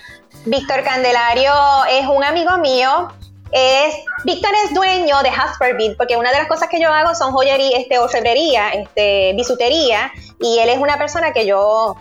Víctor 0.44 0.82
Candelario 0.84 1.52
es 1.90 2.06
un 2.06 2.22
amigo 2.24 2.56
mío. 2.58 3.08
Es, 3.52 3.94
Víctor 4.24 4.50
es 4.64 4.74
dueño 4.74 5.22
de 5.22 5.28
Hasper 5.28 5.76
Beat, 5.76 5.96
porque 5.96 6.16
una 6.16 6.32
de 6.32 6.38
las 6.38 6.48
cosas 6.48 6.68
que 6.68 6.80
yo 6.80 6.90
hago 6.90 7.14
son 7.14 7.32
joyería, 7.32 7.78
este, 7.78 7.98
orfebrería, 7.98 8.70
este, 8.70 9.34
bisutería, 9.34 10.10
y 10.40 10.58
él 10.58 10.70
es 10.70 10.78
una 10.78 10.96
persona 10.96 11.32
que 11.32 11.46
yo 11.46 11.96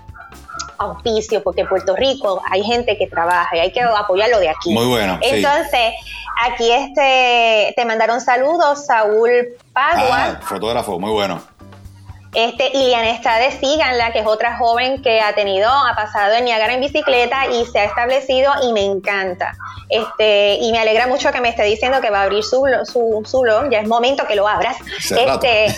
auspicio, 0.77 1.43
porque 1.43 1.61
en 1.61 1.67
Puerto 1.67 1.95
Rico 1.95 2.41
hay 2.49 2.63
gente 2.63 2.97
que 2.97 3.07
trabaja 3.07 3.55
y 3.55 3.59
hay 3.59 3.71
que 3.71 3.81
apoyarlo 3.81 4.39
de 4.39 4.49
aquí. 4.49 4.73
Muy 4.73 4.87
bueno, 4.87 5.19
sí. 5.21 5.29
Entonces, 5.29 5.93
aquí 6.41 6.71
este, 6.71 7.73
te 7.75 7.85
mandaron 7.85 8.21
saludos, 8.21 8.85
Saúl 8.85 9.31
Pagua. 9.73 10.25
Ah, 10.25 10.39
fotógrafo, 10.41 10.99
muy 10.99 11.11
bueno. 11.11 11.41
Este, 12.33 12.69
Iliana 12.77 13.09
Estade, 13.09 13.51
síganla, 13.51 14.11
que 14.13 14.19
es 14.19 14.25
otra 14.25 14.57
joven 14.57 15.01
que 15.01 15.19
ha 15.19 15.33
tenido, 15.35 15.69
ha 15.69 15.93
pasado 15.95 16.33
en 16.35 16.45
Niagara 16.45 16.73
en 16.73 16.79
bicicleta 16.79 17.47
y 17.47 17.65
se 17.65 17.79
ha 17.79 17.83
establecido 17.83 18.51
y 18.63 18.71
me 18.71 18.85
encanta. 18.85 19.53
Este, 19.89 20.55
y 20.55 20.71
me 20.71 20.79
alegra 20.79 21.07
mucho 21.07 21.29
que 21.33 21.41
me 21.41 21.49
esté 21.49 21.63
diciendo 21.63 21.99
que 21.99 22.09
va 22.09 22.21
a 22.21 22.23
abrir 22.23 22.43
su, 22.45 22.63
su, 22.85 23.21
su 23.25 23.39
blog, 23.41 23.69
ya 23.69 23.79
es 23.79 23.87
momento 23.87 24.25
que 24.25 24.35
lo 24.35 24.47
abras. 24.47 24.77
Este, 24.97 25.75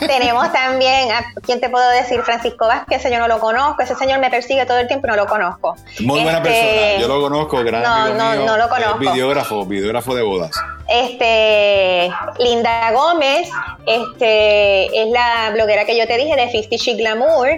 tenemos 0.06 0.52
también, 0.52 1.10
¿a 1.10 1.24
¿quién 1.42 1.60
te 1.60 1.68
puedo 1.68 1.88
decir? 1.90 2.22
Francisco 2.22 2.68
Vázquez, 2.68 3.00
ese 3.00 3.10
yo 3.10 3.18
no 3.18 3.26
lo 3.26 3.40
conozco, 3.40 3.82
ese 3.82 3.96
señor 3.96 4.20
me 4.20 4.30
persigue 4.30 4.64
todo 4.64 4.78
el 4.78 4.86
tiempo 4.86 5.08
y 5.08 5.10
no 5.10 5.16
lo 5.16 5.26
conozco. 5.26 5.74
Muy 6.00 6.22
buena 6.22 6.38
Este, 6.38 6.50
persona, 6.50 7.00
yo 7.00 7.08
lo 7.08 7.20
conozco, 7.20 7.64
gran 7.64 7.82
no, 7.82 7.92
amigo 7.94 8.18
no, 8.18 8.30
mío, 8.32 8.46
no 8.46 8.56
lo 8.56 8.68
conozco. 8.68 8.98
videógrafo, 8.98 9.66
videógrafo 9.66 10.14
de 10.14 10.22
bodas. 10.22 10.52
Este, 10.88 12.10
Linda 12.38 12.92
Gómez, 12.92 13.48
este, 13.86 15.02
es 15.02 15.08
la 15.08 15.50
bloguera 15.52 15.84
que 15.84 15.98
yo 15.98 16.06
te 16.06 16.16
dije 16.16 16.36
de 16.36 16.48
Fifty 16.48 16.78
Chic 16.78 16.98
Glamour. 16.98 17.48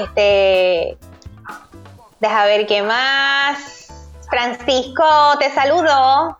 Este, 0.00 0.96
deja 2.20 2.44
ver 2.44 2.66
qué 2.66 2.82
más. 2.82 3.88
Francisco 4.28 5.04
te 5.38 5.50
saludó. 5.50 6.38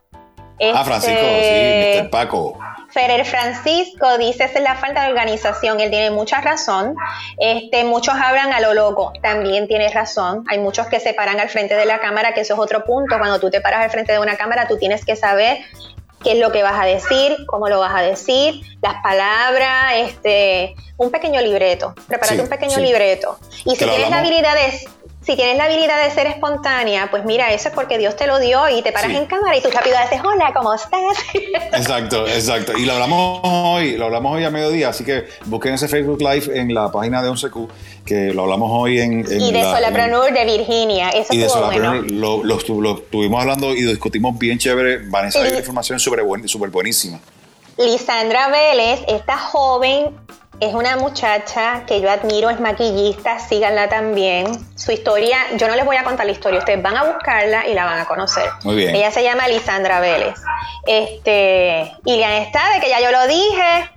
Ah, 0.61 0.85
Francisco, 0.85 1.17
Este, 1.17 1.93
sí, 1.95 2.01
Mr. 2.03 2.11
Paco. 2.11 2.59
Ferrer 2.91 3.25
Francisco 3.27 4.17
dice 4.19 4.45
esa 4.45 4.59
es 4.59 4.65
la 4.65 4.75
falta 4.75 5.03
de 5.03 5.09
organización. 5.09 5.79
Él 5.81 5.91
tiene 5.91 6.11
mucha 6.11 6.41
razón. 6.41 6.97
Este, 7.39 7.85
muchos 7.85 8.15
hablan 8.15 8.53
a 8.53 8.61
lo 8.61 8.75
loco. 8.75 9.13
También 9.23 9.69
tiene 9.69 9.89
razón. 9.91 10.45
Hay 10.49 10.59
muchos 10.59 10.87
que 10.87 10.99
se 10.99 11.15
paran 11.15 11.39
al 11.39 11.49
frente 11.49 11.75
de 11.75 11.85
la 11.85 12.01
cámara, 12.01 12.33
que 12.33 12.41
eso 12.41 12.55
es 12.55 12.61
otro 12.61 12.85
punto. 12.85 13.19
Cuando 13.19 13.39
tú 13.39 13.51
te 13.51 13.61
paras 13.61 13.85
al 13.85 13.91
frente 13.91 14.13
de 14.13 14.19
una 14.19 14.37
cámara, 14.37 14.67
tú 14.67 14.79
tienes 14.79 15.05
que 15.05 15.17
saber 15.17 15.59
qué 16.23 16.33
es 16.33 16.39
lo 16.39 16.51
que 16.53 16.63
vas 16.63 16.81
a 16.81 16.85
decir, 16.85 17.37
cómo 17.47 17.69
lo 17.69 17.79
vas 17.81 17.95
a 17.95 18.03
decir, 18.03 18.61
las 18.83 19.03
palabras, 19.03 19.93
este, 19.97 20.75
un 20.97 21.11
pequeño 21.11 21.41
libreto. 21.41 21.95
Prepárate 22.07 22.37
Sí, 22.37 22.41
un 22.43 22.49
pequeño 22.49 22.75
sí. 22.77 22.81
libreto. 22.81 23.39
Y 23.65 23.71
si 23.73 23.79
tienes 23.79 24.01
la 24.01 24.07
hablamos. 24.07 24.29
habilidad 24.29 24.55
de 24.55 24.89
si 25.29 25.37
tienes 25.37 25.59
la 25.59 25.65
habilidad 25.65 26.03
de 26.03 26.11
ser 26.11 26.27
espontánea, 26.27 27.09
pues 27.11 27.23
mira, 27.27 27.53
eso 27.53 27.69
es 27.69 27.75
porque 27.75 27.99
Dios 27.99 28.17
te 28.17 28.27
lo 28.27 28.39
dio 28.39 28.67
y 28.71 28.81
te 28.81 28.93
paras 28.93 29.11
Sí. 29.11 29.17
en 29.17 29.27
cámara 29.27 29.55
y 29.57 29.61
tú 29.61 29.69
rápido 29.71 29.95
dices, 30.03 30.21
hola, 30.25 30.53
¿cómo 30.57 30.73
estás? 30.73 31.19
Exacto, 31.75 32.27
exacto. 32.27 32.73
Y 32.79 32.87
lo 32.87 32.95
hablamos 32.95 33.41
hoy, 33.45 33.97
lo 33.99 34.07
hablamos 34.07 34.35
hoy 34.37 34.45
a 34.45 34.51
mediodía, 34.51 34.89
así 34.89 35.05
que 35.05 35.27
busquen 35.45 35.75
ese 35.75 35.87
Facebook 35.87 36.19
Live 36.21 36.59
en 36.59 36.73
la 36.73 36.91
página 36.91 37.21
de 37.23 37.29
11Q, 37.29 37.69
que 38.07 38.33
lo 38.33 38.45
hablamos 38.45 38.71
hoy 38.73 39.01
en... 39.01 39.31
en 39.31 39.41
y 39.41 39.53
de 39.53 39.63
la- 39.63 39.75
Solapreneur 39.75 40.33
de 40.33 40.45
Virginia. 40.47 41.11
Eso 41.11 41.35
y 41.35 41.39
de 41.39 41.45
estuvo 41.47 41.67
bueno. 41.67 41.85
Solapreneur 41.91 42.11
lo, 42.11 42.43
lo, 42.45 42.59
estu- 42.59 42.81
lo 42.81 42.97
estuvimos 42.99 43.41
hablando 43.43 43.75
y 43.75 43.83
discutimos 43.83 44.39
bien 44.39 44.59
chévere. 44.59 45.09
Vanessa 45.09 45.43
dio 45.45 45.59
información 45.59 46.01
súper 46.01 46.23
buen, 46.23 46.49
súper 46.49 46.71
buenísima. 46.71 47.21
Lisandra 47.77 48.49
Vélez, 48.49 49.01
esta 49.09 49.37
joven, 49.39 50.11
es 50.61 50.75
una 50.75 50.97
muchacha 50.97 51.85
que 51.87 52.01
yo 52.01 52.11
admiro, 52.11 52.51
es 52.51 52.59
maquillista, 52.59 53.39
síganla 53.39 53.89
también. 53.89 54.47
Su 54.77 54.91
historia, 54.91 55.39
yo 55.57 55.69
no 55.69 55.77
les 55.77 55.85
voy 55.85 55.97
a 55.97 56.05
contar 56.05 56.27
la 56.27 56.33
historia, 56.33 56.59
ustedes 56.59 56.83
van 56.83 56.97
a 56.97 57.05
buscarla 57.05 57.67
y 57.69 57.75
la 57.75 57.85
van 57.85 58.01
a 58.01 58.05
conocer. 58.07 58.51
Muy 58.65 58.75
bien. 58.75 58.95
Ella 58.95 59.11
se 59.11 59.23
llama 59.23 59.47
Lisandra 59.47 60.01
Vélez. 60.01 60.35
Este, 60.87 61.93
Iliana 62.05 62.39
está, 62.39 62.71
de 62.75 62.81
que 62.81 62.89
ya 62.89 63.01
yo 63.01 63.13
lo 63.13 63.27
dije. 63.29 63.91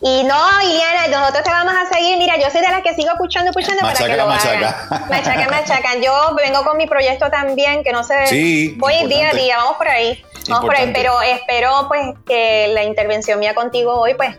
Y 0.00 0.22
no, 0.22 0.62
Iliana, 0.62 1.08
nosotros 1.08 1.44
te 1.44 1.50
vamos 1.50 1.74
a 1.74 1.92
seguir. 1.92 2.16
Mira, 2.18 2.38
yo 2.38 2.48
soy 2.50 2.60
de 2.62 2.68
las 2.68 2.82
que 2.82 2.94
sigo 2.94 3.10
escuchando, 3.10 3.50
escuchando 3.50 3.82
para 3.82 3.94
que 3.94 4.16
lo 4.16 4.26
machaca. 4.26 4.86
hagan. 4.90 5.08
Machaca, 5.10 5.48
machacan. 5.50 6.00
Yo 6.00 6.34
vengo 6.36 6.64
con 6.64 6.78
mi 6.78 6.86
proyecto 6.86 7.28
también, 7.30 7.82
que 7.82 7.92
no 7.92 8.04
sé. 8.04 8.26
Sí, 8.28 8.74
voy 8.78 9.06
día 9.06 9.30
a 9.30 9.34
día, 9.34 9.56
vamos 9.58 9.76
por 9.76 9.88
ahí. 9.88 10.24
Vamos 10.48 10.64
por 10.64 10.76
ahí, 10.76 10.90
pero 10.94 11.20
espero 11.20 11.88
pues 11.88 12.14
que 12.26 12.68
la 12.68 12.84
intervención 12.84 13.38
mía 13.38 13.54
contigo 13.54 13.92
hoy 14.00 14.14
pues 14.14 14.38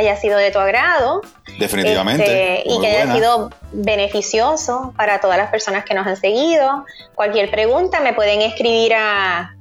haya 0.00 0.16
sido 0.16 0.36
de 0.38 0.50
tu 0.50 0.58
agrado. 0.58 1.22
Definitivamente. 1.58 2.24
Este, 2.58 2.68
y 2.68 2.80
que 2.80 2.86
haya 2.86 2.98
buena. 3.06 3.14
sido 3.14 3.50
beneficioso 3.72 4.92
para 4.96 5.20
todas 5.20 5.38
las 5.38 5.50
personas 5.50 5.84
que 5.84 5.94
nos 5.94 6.06
han 6.06 6.16
seguido. 6.16 6.84
Cualquier 7.14 7.50
pregunta 7.50 8.00
me 8.00 8.12
pueden 8.12 8.42
escribir 8.42 8.94
a 8.94 9.54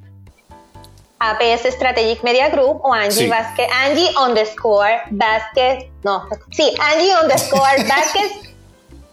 APS 1.19 1.65
Strategic 1.73 2.23
Media 2.23 2.49
Group 2.49 2.79
o 2.83 2.93
Angie 2.93 3.11
Sí. 3.25 3.27
Vázquez, 3.27 3.67
Angie 3.73 4.09
underscore 4.25 5.01
Vázquez, 5.11 5.85
no, 6.03 6.25
sí, 6.51 6.73
Angie 6.79 7.11
underscore 7.21 7.83
Vázquez 7.89 8.31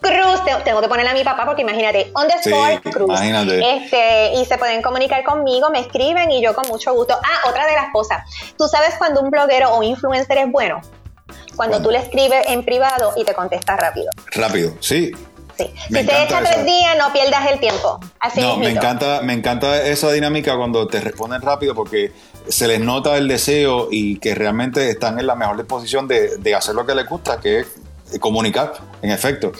Cruz, 0.00 0.44
Te- 0.44 0.54
tengo 0.62 0.80
que 0.80 0.86
ponerle 0.88 1.10
a 1.10 1.14
mi 1.14 1.24
papá 1.24 1.44
porque 1.44 1.62
imagínate, 1.62 2.12
underscore 2.14 2.80
Sí, 2.84 2.90
Cruz. 2.92 3.08
imagínate. 3.08 3.76
Este, 3.76 4.34
y 4.34 4.44
se 4.44 4.56
pueden 4.56 4.82
comunicar 4.82 5.24
conmigo, 5.24 5.68
me 5.70 5.80
escriben 5.80 6.30
y 6.30 6.40
yo 6.40 6.54
con 6.54 6.68
mucho 6.68 6.94
gusto. 6.94 7.18
Ah, 7.20 7.48
otra 7.48 7.66
de 7.66 7.72
las 7.72 7.90
cosas, 7.92 8.22
tú 8.56 8.68
sabes 8.68 8.94
cuando 8.98 9.20
un 9.20 9.30
bloguero 9.30 9.72
o 9.74 9.82
influencer 9.82 10.38
es 10.38 10.52
bueno, 10.52 10.80
cuando 11.56 11.82
tú 11.82 11.90
le 11.90 11.98
escribes 11.98 12.46
en 12.48 12.64
privado 12.64 13.12
y 13.16 13.24
te 13.24 13.34
contesta 13.34 13.76
rápido. 13.76 14.10
Rápido, 14.32 14.74
sí. 14.80 15.12
Sí. 15.56 15.70
Me 15.88 16.02
si 16.02 16.06
te 16.06 16.22
echa 16.24 16.40
tres 16.40 16.66
días, 16.66 16.98
no 16.98 17.10
pierdas 17.14 17.50
el 17.50 17.58
tiempo. 17.58 17.98
Así 18.20 18.42
No, 18.42 18.58
me 18.58 18.68
encanta, 18.68 19.22
me 19.22 19.32
encanta 19.32 19.82
esa 19.86 20.12
dinámica 20.12 20.54
cuando 20.54 20.86
te 20.86 21.00
responden 21.00 21.40
rápido 21.40 21.74
porque 21.74 22.12
se 22.46 22.68
les 22.68 22.78
nota 22.78 23.16
el 23.16 23.26
deseo 23.26 23.88
y 23.90 24.18
que 24.18 24.34
realmente 24.34 24.90
están 24.90 25.18
en 25.18 25.26
la 25.26 25.34
mejor 25.34 25.56
disposición 25.56 26.06
de, 26.06 26.36
de 26.36 26.54
hacer 26.54 26.74
lo 26.74 26.84
que 26.84 26.94
les 26.94 27.08
gusta, 27.08 27.40
que 27.40 27.60
es 27.60 27.66
comunicar, 28.20 28.72
en 29.02 29.10
efecto. 29.10 29.52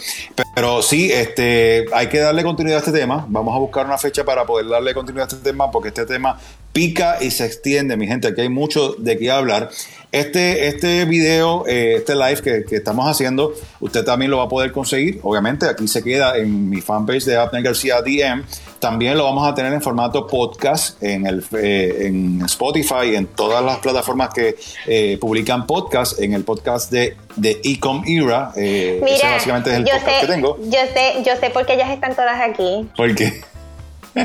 Pero 0.55 0.81
sí, 0.81 1.11
este, 1.11 1.85
hay 1.93 2.07
que 2.07 2.19
darle 2.19 2.43
continuidad 2.43 2.77
a 2.77 2.79
este 2.79 2.97
tema. 2.97 3.25
Vamos 3.27 3.55
a 3.55 3.59
buscar 3.59 3.85
una 3.85 3.97
fecha 3.97 4.23
para 4.23 4.45
poder 4.45 4.67
darle 4.67 4.93
continuidad 4.93 5.27
a 5.31 5.35
este 5.35 5.49
tema 5.49 5.69
porque 5.69 5.89
este 5.89 6.05
tema 6.05 6.39
pica 6.71 7.17
y 7.21 7.31
se 7.31 7.45
extiende, 7.45 7.97
mi 7.97 8.07
gente. 8.07 8.27
Aquí 8.27 8.41
hay 8.41 8.49
mucho 8.49 8.93
de 8.97 9.17
qué 9.17 9.31
hablar. 9.31 9.69
Este, 10.11 10.67
este 10.67 11.03
video, 11.05 11.65
eh, 11.67 11.95
este 11.97 12.15
live 12.15 12.41
que, 12.41 12.65
que 12.65 12.77
estamos 12.77 13.09
haciendo, 13.09 13.53
usted 13.81 14.05
también 14.05 14.31
lo 14.31 14.37
va 14.37 14.43
a 14.45 14.49
poder 14.49 14.71
conseguir. 14.71 15.19
Obviamente, 15.23 15.67
aquí 15.67 15.87
se 15.87 16.01
queda 16.03 16.37
en 16.37 16.69
mi 16.69 16.79
fanpage 16.81 17.25
de 17.25 17.35
Abner 17.35 17.61
García 17.61 18.01
DM. 18.01 18.43
También 18.79 19.17
lo 19.17 19.25
vamos 19.25 19.47
a 19.47 19.53
tener 19.53 19.73
en 19.73 19.81
formato 19.81 20.25
podcast 20.27 21.01
en, 21.03 21.25
el, 21.25 21.43
eh, 21.57 22.05
en 22.07 22.41
Spotify, 22.45 23.15
en 23.15 23.27
todas 23.27 23.63
las 23.63 23.79
plataformas 23.79 24.29
que 24.33 24.55
eh, 24.85 25.17
publican 25.19 25.67
podcast, 25.67 26.21
en 26.21 26.33
el 26.33 26.43
podcast 26.43 26.91
de, 26.91 27.17
de 27.35 27.59
Ecom 27.63 28.03
Era. 28.07 28.53
Eh, 28.55 29.01
ese 29.03 29.13
Mira, 29.13 29.31
básicamente 29.31 29.71
es 29.71 29.77
el 29.77 29.83
podcast 29.83 30.05
sé, 30.05 30.21
que 30.21 30.27
tengo. 30.27 30.57
yo 30.63 30.79
sé, 30.93 31.23
yo 31.25 31.35
sé 31.39 31.49
por 31.49 31.65
qué 31.65 31.73
ellas 31.73 31.89
están 31.89 32.15
todas 32.15 32.39
aquí. 32.39 32.87
Porque 32.95 33.41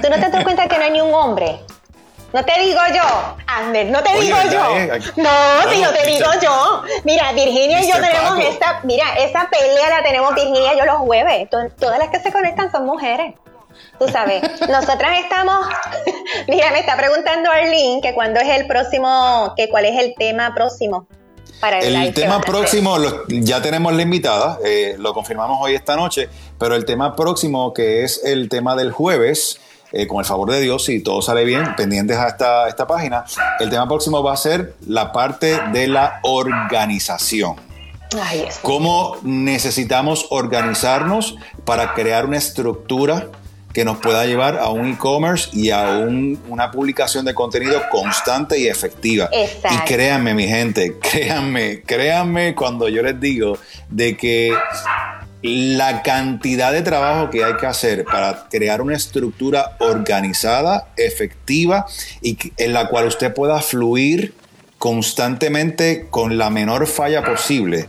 ¿Tú 0.01 0.09
no 0.09 0.15
te 0.15 0.31
das 0.31 0.45
cuenta 0.45 0.69
que 0.69 0.79
no 0.79 0.85
hay 0.85 0.91
ni 0.91 1.01
un 1.01 1.13
hombre? 1.13 1.61
No 2.33 2.45
te 2.45 2.61
digo 2.61 2.81
yo, 2.95 3.37
Ander, 3.47 3.87
no 3.87 4.03
te 4.03 4.11
Oye, 4.11 4.23
digo 4.23 4.37
¿verdad, 4.39 4.53
yo. 4.53 4.77
eh? 4.95 5.01
No, 5.17 5.71
si 5.71 5.81
no 5.83 5.91
te 5.93 6.07
digo 6.07 6.31
yo. 6.43 6.83
Mira, 7.05 7.33
Virginia 7.33 7.83
y 7.83 7.89
yo 7.89 7.95
tenemos 7.97 8.31
Paco. 8.37 8.41
esta, 8.41 8.81
mira, 8.85 9.05
esa 9.19 9.49
pelea 9.51 9.91
la 9.91 10.03
tenemos 10.03 10.35
Virginia 10.35 10.75
y 10.75 10.79
yo 10.79 10.85
los 10.87 10.97
jueves. 10.99 11.51
To- 11.51 11.69
Todas 11.79 11.99
las 11.99 12.09
que 12.09 12.21
se 12.21 12.33
conectan 12.33 12.73
son 12.73 12.87
mujeres. 12.87 13.35
Tú 13.99 14.09
sabes, 14.09 14.43
nosotras 14.69 15.19
estamos, 15.19 15.67
mira, 16.49 16.71
me 16.71 16.81
está 16.81 16.97
preguntando 16.97 17.51
Arlene 17.51 18.01
que 18.03 18.15
cuándo 18.15 18.41
es 18.41 18.49
el 18.49 18.67
próximo, 18.67 19.53
que 19.57 19.69
cuál 19.69 19.85
es 19.85 19.99
el 20.01 20.15
tema 20.17 20.55
próximo 20.55 21.07
para 21.61 21.79
el, 21.79 21.95
El 21.95 22.15
tema 22.15 22.41
próximo, 22.41 22.99
lo- 22.99 23.25
ya 23.29 23.63
tenemos 23.63 23.93
la 23.93 24.03
invitada, 24.03 24.59
eh, 24.65 24.97
lo 24.99 25.15
confirmamos 25.15 25.59
hoy 25.61 25.75
esta 25.75 25.95
noche, 25.97 26.29
pero 26.59 26.75
el 26.75 26.85
tema 26.85 27.15
próximo, 27.15 27.73
que 27.73 28.03
es 28.05 28.23
el 28.25 28.49
tema 28.49 28.75
del 28.75 28.91
jueves, 28.91 29.61
eh, 29.93 30.07
con 30.07 30.19
el 30.21 30.25
favor 30.25 30.51
de 30.51 30.61
Dios, 30.61 30.85
si 30.87 31.01
todo 31.01 31.21
sale 31.23 31.45
bien, 31.45 31.75
pendientes 31.77 32.17
a 32.17 32.29
esta, 32.29 32.69
esta 32.69 32.87
página, 32.87 33.25
el 33.61 33.69
tema 33.71 33.87
próximo 33.87 34.23
va 34.23 34.33
a 34.33 34.37
ser 34.37 34.75
la 34.87 35.13
parte 35.13 35.61
de 35.73 35.87
la 35.89 36.21
organización. 36.23 37.57
Ay. 38.23 38.45
¿Cómo 38.63 39.17
necesitamos 39.23 40.27
organizarnos 40.31 41.37
para 41.65 41.95
crear 41.95 42.27
una 42.27 42.37
estructura 42.39 43.29
que 43.73 43.87
nos 43.87 43.97
pueda 43.99 44.27
llevar 44.27 44.59
a 44.59 44.69
un 44.69 44.93
e-commerce 44.93 45.49
y 45.55 45.71
a 45.71 45.93
un- 45.99 46.39
una 46.49 46.71
publicación 46.71 47.25
de 47.25 47.33
contenido 47.33 47.81
constante 47.91 48.59
y 48.59 48.69
efectiva? 48.69 49.31
Exacto. 49.33 49.69
Y 49.79 49.79
créanme, 49.89 50.35
mi 50.35 50.47
gente, 50.47 50.99
créanme, 51.11 51.81
créanme 51.83 52.55
cuando 52.55 52.87
yo 52.91 53.03
les 53.03 53.19
digo 53.19 53.57
de 53.89 54.15
que 54.15 54.53
la 55.43 56.03
cantidad 56.03 56.73
de 56.73 56.83
trabajo 56.83 57.29
que 57.31 57.43
hay 57.45 57.55
que 57.57 57.67
hacer 57.67 58.05
para 58.05 58.47
crear 58.49 58.81
una 58.81 58.97
estructura 58.97 59.77
organizada, 59.81 60.89
efectiva 60.97 61.87
y 62.23 62.39
en 62.57 62.73
la 62.73 62.89
cual 62.89 63.07
usted 63.09 63.35
pueda 63.35 63.61
fluir 63.61 64.35
constantemente 64.79 66.07
con 66.11 66.39
la 66.39 66.49
menor 66.51 66.87
falla 66.87 67.25
posible, 67.25 67.89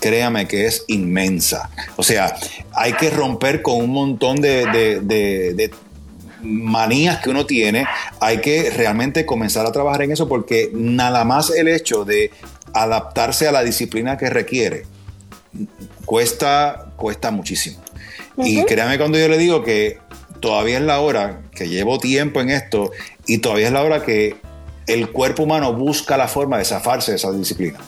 créame 0.00 0.46
que 0.48 0.66
es 0.66 0.84
inmensa. 0.88 1.70
O 1.96 2.02
sea, 2.02 2.34
hay 2.72 2.94
que 2.94 3.10
romper 3.10 3.62
con 3.62 3.76
un 3.76 3.90
montón 3.90 4.40
de- 4.40 4.64
de 5.02 5.70
manías 6.42 7.18
que 7.20 7.30
uno 7.30 7.44
tiene, 7.46 7.86
hay 8.20 8.40
que 8.40 8.70
realmente 8.70 9.26
comenzar 9.26 9.66
a 9.66 9.72
trabajar 9.72 10.02
en 10.02 10.12
eso 10.12 10.28
porque 10.28 10.70
nada 10.72 11.24
más 11.24 11.50
el 11.50 11.68
hecho 11.68 12.04
de 12.04 12.30
adaptarse 12.72 13.48
a 13.48 13.52
la 13.52 13.62
disciplina 13.64 14.16
que 14.16 14.28
requiere 14.30 14.84
cuesta, 16.04 16.92
cuesta 16.96 17.30
muchísimo. 17.30 17.78
Y 18.38 18.64
créame 18.64 18.98
cuando 18.98 19.18
yo 19.18 19.28
le 19.28 19.38
digo 19.38 19.64
que 19.64 19.98
todavía 20.40 20.78
es 20.78 20.84
la 20.84 21.00
hora, 21.00 21.40
que 21.52 21.68
llevo 21.68 21.98
tiempo 21.98 22.40
en 22.40 22.50
esto, 22.50 22.90
y 23.26 23.38
todavía 23.38 23.68
es 23.68 23.72
la 23.72 23.82
hora 23.82 24.02
que 24.02 24.36
el 24.86 25.10
cuerpo 25.10 25.44
humano 25.44 25.72
busca 25.72 26.16
la 26.16 26.28
forma 26.28 26.58
de 26.58 26.64
zafarse 26.64 27.12
de 27.12 27.16
esa 27.16 27.32
disciplina. 27.32 27.78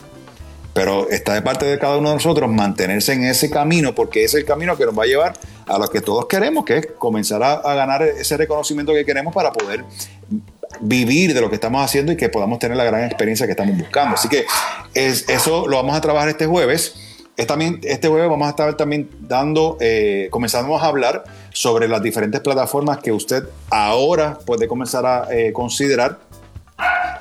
pero 0.74 1.10
está 1.10 1.34
de 1.34 1.42
parte 1.42 1.66
de 1.66 1.76
cada 1.76 1.96
uno 1.96 2.10
de 2.10 2.14
nosotros 2.14 2.48
mantenerse 2.48 3.12
en 3.12 3.24
ese 3.24 3.50
camino, 3.50 3.94
porque 3.96 4.22
es 4.22 4.34
el 4.34 4.44
camino 4.44 4.76
que 4.76 4.84
nos 4.86 4.96
va 4.96 5.02
a 5.02 5.06
llevar 5.06 5.34
a 5.66 5.76
lo 5.76 5.88
que 5.88 6.00
todos 6.00 6.26
queremos, 6.26 6.64
que 6.64 6.76
es 6.78 6.86
comenzar 6.98 7.42
a, 7.42 7.54
a 7.54 7.74
ganar 7.74 8.02
ese 8.02 8.36
reconocimiento 8.36 8.92
que 8.92 9.04
queremos 9.04 9.34
para 9.34 9.52
poder 9.52 9.84
vivir 10.80 11.34
de 11.34 11.40
lo 11.40 11.48
que 11.48 11.56
estamos 11.56 11.84
haciendo 11.84 12.12
y 12.12 12.16
que 12.16 12.28
podamos 12.28 12.60
tener 12.60 12.76
la 12.76 12.84
gran 12.84 13.02
experiencia 13.04 13.46
que 13.46 13.52
estamos 13.52 13.76
buscando. 13.76 14.14
Así 14.14 14.28
que 14.28 14.46
es, 14.94 15.28
eso 15.28 15.66
lo 15.66 15.76
vamos 15.78 15.96
a 15.96 16.00
trabajar 16.00 16.28
este 16.28 16.46
jueves. 16.46 16.94
También, 17.46 17.80
este 17.84 18.08
jueves 18.08 18.28
vamos 18.28 18.46
a 18.46 18.50
estar 18.50 18.74
también 18.74 19.08
dando, 19.20 19.76
eh, 19.80 20.26
comenzamos 20.30 20.82
a 20.82 20.86
hablar 20.86 21.24
sobre 21.52 21.86
las 21.86 22.02
diferentes 22.02 22.40
plataformas 22.40 22.98
que 22.98 23.12
usted 23.12 23.44
ahora 23.70 24.38
puede 24.44 24.66
comenzar 24.66 25.06
a 25.06 25.28
eh, 25.30 25.52
considerar 25.52 26.18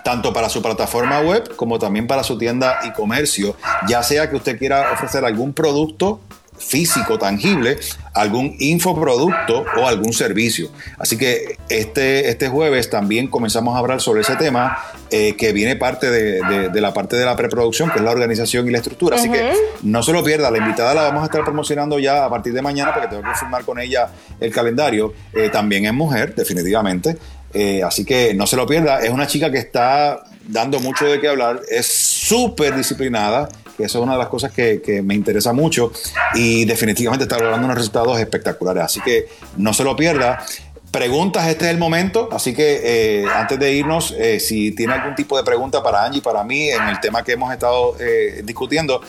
tanto 0.03 0.33
para 0.33 0.49
su 0.49 0.61
plataforma 0.61 1.19
web 1.19 1.55
como 1.55 1.79
también 1.79 2.07
para 2.07 2.23
su 2.23 2.37
tienda 2.37 2.79
y 2.83 2.91
comercio, 2.93 3.55
ya 3.87 4.01
sea 4.03 4.29
que 4.29 4.35
usted 4.35 4.57
quiera 4.57 4.93
ofrecer 4.93 5.23
algún 5.23 5.53
producto 5.53 6.19
físico, 6.57 7.17
tangible, 7.17 7.77
algún 8.13 8.55
infoproducto 8.59 9.65
o 9.77 9.87
algún 9.87 10.13
servicio. 10.13 10.69
Así 10.97 11.17
que 11.17 11.57
este, 11.69 12.29
este 12.29 12.49
jueves 12.49 12.89
también 12.89 13.27
comenzamos 13.27 13.75
a 13.75 13.79
hablar 13.79 14.01
sobre 14.01 14.21
ese 14.21 14.35
tema 14.35 14.77
eh, 15.11 15.35
que 15.37 15.53
viene 15.53 15.75
parte 15.75 16.09
de, 16.09 16.81
la 16.81 16.93
parte 16.93 17.15
de 17.15 17.25
la 17.25 17.35
preproducción, 17.35 17.89
que 17.91 17.99
es 17.99 18.03
la 18.03 18.11
organización 18.11 18.67
y 18.67 18.71
la 18.71 18.77
estructura. 18.79 19.17
Así 19.17 19.29
que 19.29 19.53
no 19.83 20.03
se 20.03 20.13
lo 20.13 20.23
pierda, 20.23 20.51
la 20.51 20.57
invitada 20.57 20.93
la 20.93 21.03
vamos 21.03 21.23
a 21.23 21.25
estar 21.25 21.43
promocionando 21.43 21.99
ya 21.99 22.25
a 22.25 22.29
partir 22.29 22.53
de 22.53 22.61
mañana 22.61 22.93
porque 22.93 23.09
tengo 23.09 23.23
que 23.23 23.37
firmar 23.37 23.63
con 23.63 23.79
ella 23.79 24.09
el 24.39 24.51
calendario. 24.51 25.13
Eh, 25.33 25.49
también 25.49 25.85
es 25.85 25.93
mujer, 25.93 26.35
definitivamente. 26.35 27.17
Eh, 27.53 27.81
así 27.83 28.03
que 28.03 28.33
no 28.33 28.45
se 28.45 28.55
lo 28.57 28.65
pierda. 28.65 28.99
Es 28.99 29.09
una 29.09 29.27
chica 29.27 29.51
que 29.51 29.57
está 29.59 30.23
dando 30.47 30.79
mucho 30.79 31.05
de 31.05 31.19
qué 31.19 31.27
hablar, 31.27 31.61
es 31.69 31.85
súper 31.85 32.75
disciplinada 32.75 33.49
que 33.77 33.83
eso 33.83 33.99
es 33.99 34.03
una 34.03 34.13
de 34.13 34.19
las 34.19 34.27
cosas 34.27 34.51
que, 34.51 35.01
me 35.03 35.13
interesa 35.13 35.53
mucho 35.53 35.91
y 36.33 36.65
definitivamente 36.65 37.23
está 37.23 37.37
logrando 37.37 37.65
unos 37.65 37.77
resultados 37.77 38.19
espectaculares. 38.19 38.83
Así 38.83 38.99
que 39.01 39.27
no 39.55 39.73
se 39.73 39.83
lo 39.83 39.95
pierda. 39.95 40.43
Preguntas, 40.91 41.47
este 41.47 41.65
es 41.65 41.71
el 41.71 41.77
momento, 41.77 42.29
así 42.31 42.55
que 42.55 42.79
eh, 43.21 43.25
antes 43.35 43.59
de 43.59 43.73
irnos, 43.73 44.15
eh, 44.17 44.39
si 44.39 44.71
tiene 44.71 44.93
algún 44.93 45.15
tipo 45.15 45.37
de 45.37 45.43
pregunta 45.43 45.83
para 45.83 46.05
Angie, 46.05 46.21
para 46.21 46.43
mí, 46.43 46.69
en 46.69 46.81
el 46.87 46.99
tema 47.01 47.23
que 47.23 47.33
hemos 47.33 47.53
estado 47.53 47.95
eh, 47.99 48.41
discutiendo, 48.43 49.01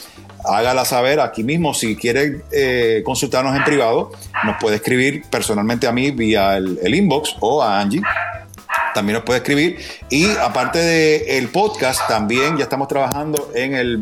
hágala 0.45 0.85
saber 0.85 1.21
aquí 1.21 1.45
mismo. 1.45 1.73
Si 1.73 1.97
quiere 1.97 2.43
consultarnos 3.05 3.57
en 3.57 3.65
privado, 3.65 4.11
nos 4.45 4.57
puede 4.61 4.77
escribir 4.77 5.23
personalmente 5.31 5.87
a 5.87 5.93
mí 5.93 6.11
vía 6.11 6.59
el 6.59 6.95
inbox 6.95 7.37
o 7.41 7.63
a 7.63 7.81
Angie 7.81 8.03
también 8.99 9.15
nos 9.15 9.23
puede 9.23 9.39
escribir. 9.39 9.79
Y 10.11 10.29
aparte 10.39 10.79
del 10.81 11.49
podcast, 11.51 12.01
también 12.09 12.57
ya 12.57 12.65
estamos 12.65 12.89
trabajando 12.89 13.49
en 13.55 13.75
el, 13.75 14.01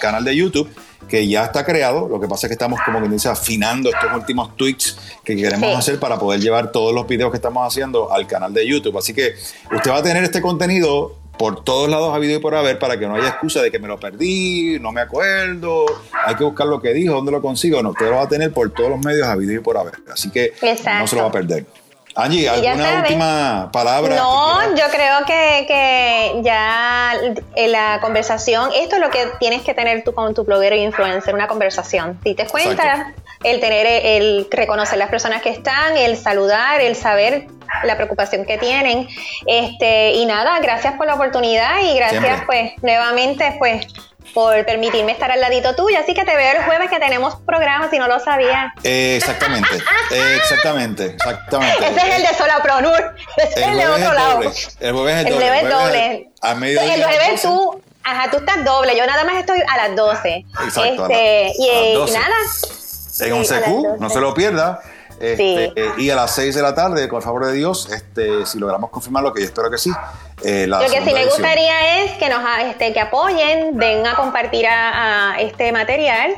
canal 0.00 0.24
de 0.24 0.36
YouTube 0.36 0.70
que 1.08 1.26
ya 1.26 1.44
está 1.44 1.64
creado. 1.64 2.08
Lo 2.08 2.20
que 2.20 2.28
pasa 2.28 2.46
es 2.46 2.50
que 2.50 2.54
estamos, 2.54 2.78
como 2.84 3.02
que 3.02 3.08
dice, 3.08 3.28
afinando 3.28 3.90
estos 3.90 4.12
últimos 4.14 4.56
tweets 4.56 4.98
que 5.24 5.34
queremos 5.34 5.76
hacer 5.76 5.98
para 5.98 6.16
poder 6.16 6.40
llevar 6.40 6.70
todos 6.70 6.94
los 6.94 7.08
videos 7.08 7.32
que 7.32 7.38
estamos 7.38 7.66
haciendo 7.66 8.12
al 8.12 8.28
canal 8.28 8.54
de 8.54 8.66
YouTube. 8.68 8.96
Así 8.96 9.12
que 9.12 9.34
usted 9.74 9.90
va 9.90 9.96
a 9.96 10.02
tener 10.04 10.22
este 10.22 10.40
contenido 10.40 11.16
por 11.36 11.64
todos 11.64 11.90
lados 11.90 12.14
a 12.14 12.18
video 12.18 12.38
y 12.38 12.40
por 12.40 12.54
haber 12.54 12.78
para 12.78 12.96
que 12.98 13.08
no 13.08 13.16
haya 13.16 13.28
excusa 13.28 13.60
de 13.62 13.70
que 13.72 13.80
me 13.80 13.88
lo 13.88 13.98
perdí, 13.98 14.78
no 14.80 14.92
me 14.92 15.00
acuerdo, 15.00 15.86
hay 16.24 16.34
que 16.36 16.44
buscar 16.44 16.66
lo 16.68 16.80
que 16.80 16.94
dijo, 16.94 17.14
dónde 17.14 17.32
lo 17.32 17.42
consigo. 17.42 17.82
No, 17.82 17.90
usted 17.90 18.06
lo 18.06 18.16
va 18.16 18.22
a 18.22 18.28
tener 18.28 18.52
por 18.52 18.70
todos 18.70 18.90
los 18.90 19.00
medios 19.04 19.26
a 19.26 19.34
video 19.34 19.60
y 19.60 19.62
por 19.62 19.76
haber. 19.76 19.94
Así 20.12 20.30
que 20.30 20.52
no 21.00 21.06
se 21.08 21.16
lo 21.16 21.22
va 21.22 21.28
a 21.28 21.32
perder. 21.32 21.66
Angie, 22.16 22.48
¿alguna 22.48 23.00
última 23.00 23.70
palabra? 23.72 24.16
No, 24.16 24.74
yo 24.74 24.84
creo 24.90 25.24
que, 25.26 26.40
ya 26.42 27.12
en 27.54 27.72
la 27.72 27.98
conversación, 28.00 28.70
esto 28.74 28.96
es 28.96 29.02
lo 29.02 29.10
que 29.10 29.26
tienes 29.38 29.62
que 29.62 29.74
tener 29.74 30.02
tú 30.02 30.14
con 30.14 30.34
tu 30.34 30.44
bloguero 30.44 30.74
e 30.74 30.80
influencer, 30.80 31.34
una 31.34 31.46
conversación. 31.46 32.18
Si 32.24 32.34
te 32.34 32.46
cuenta, 32.46 33.12
el 33.44 33.60
tener, 33.60 33.86
el 33.86 34.48
reconocer 34.50 34.98
las 34.98 35.10
personas 35.10 35.42
que 35.42 35.50
están, 35.50 35.96
el 35.96 36.16
saludar, 36.16 36.80
el 36.80 36.96
saber 36.96 37.48
la 37.84 37.96
preocupación 37.96 38.44
que 38.46 38.58
tienen. 38.58 39.08
Este, 39.46 40.14
y 40.14 40.26
nada, 40.26 40.58
gracias 40.60 40.94
por 40.94 41.06
la 41.06 41.14
oportunidad 41.14 41.80
y 41.82 41.96
gracias 41.96 42.42
pues 42.46 42.72
nuevamente 42.82 43.56
pues 43.58 43.86
por 44.36 44.66
permitirme 44.66 45.12
estar 45.12 45.30
al 45.30 45.40
ladito 45.40 45.74
tuyo. 45.74 45.98
Así 45.98 46.12
que 46.12 46.22
te 46.26 46.36
veo 46.36 46.58
el 46.58 46.64
jueves 46.64 46.90
que 46.90 46.98
tenemos 46.98 47.36
programa, 47.46 47.88
si 47.88 47.98
no 47.98 48.06
lo 48.06 48.20
sabía. 48.20 48.74
Eh, 48.84 49.16
exactamente, 49.16 49.82
exactamente, 50.10 51.06
exactamente. 51.06 51.86
Ese 51.86 52.06
es 52.06 52.16
el 52.16 52.22
de 52.22 52.34
Sola 52.34 52.62
Pronur. 52.62 53.14
Ese 53.38 53.60
es 53.62 53.66
el 53.66 53.78
de 53.78 53.86
otro 53.86 54.12
lado. 54.12 54.42
El 54.42 54.92
jueves 54.92 55.16
es 55.16 55.26
el 55.26 55.32
doble. 55.32 55.60
El 55.60 55.68
doble. 55.70 56.30
A 56.42 56.54
medio 56.54 56.82
el 56.82 57.02
jueves 57.02 57.40
tú, 57.40 57.82
ajá, 58.04 58.30
tú 58.30 58.36
estás 58.36 58.62
doble. 58.62 58.94
Yo 58.94 59.06
nada 59.06 59.24
más 59.24 59.36
estoy 59.36 59.58
a 59.66 59.88
las 59.88 59.96
12. 59.96 60.44
Exacto. 60.64 61.04
Este, 61.08 61.52
y, 61.58 61.94
nada. 62.12 62.36
En 63.20 63.32
11Q, 63.42 63.98
no 63.98 64.10
se 64.10 64.20
lo 64.20 64.34
pierda. 64.34 64.82
Este, 65.18 65.72
y 65.96 66.10
a 66.10 66.14
las 66.14 66.34
6 66.34 66.54
de 66.54 66.60
la 66.60 66.74
tarde, 66.74 67.08
con 67.08 67.16
el 67.16 67.22
favor 67.22 67.46
de 67.46 67.54
Dios, 67.54 67.88
este, 67.90 68.44
si 68.44 68.58
logramos 68.58 68.90
confirmar 68.90 69.22
lo 69.22 69.32
que 69.32 69.40
yo 69.40 69.46
espero 69.46 69.70
que 69.70 69.78
sí. 69.78 69.90
Eh, 70.44 70.66
lo 70.66 70.78
que 70.80 71.02
sí 71.02 71.12
me 71.12 71.24
gustaría 71.24 72.04
es 72.04 72.12
que 72.18 72.28
nos 72.28 72.40
este, 72.64 72.92
que 72.92 73.00
apoyen, 73.00 73.78
den 73.78 74.06
a 74.06 74.14
compartir 74.14 74.66
a, 74.66 75.36
este 75.40 75.72
material. 75.72 76.34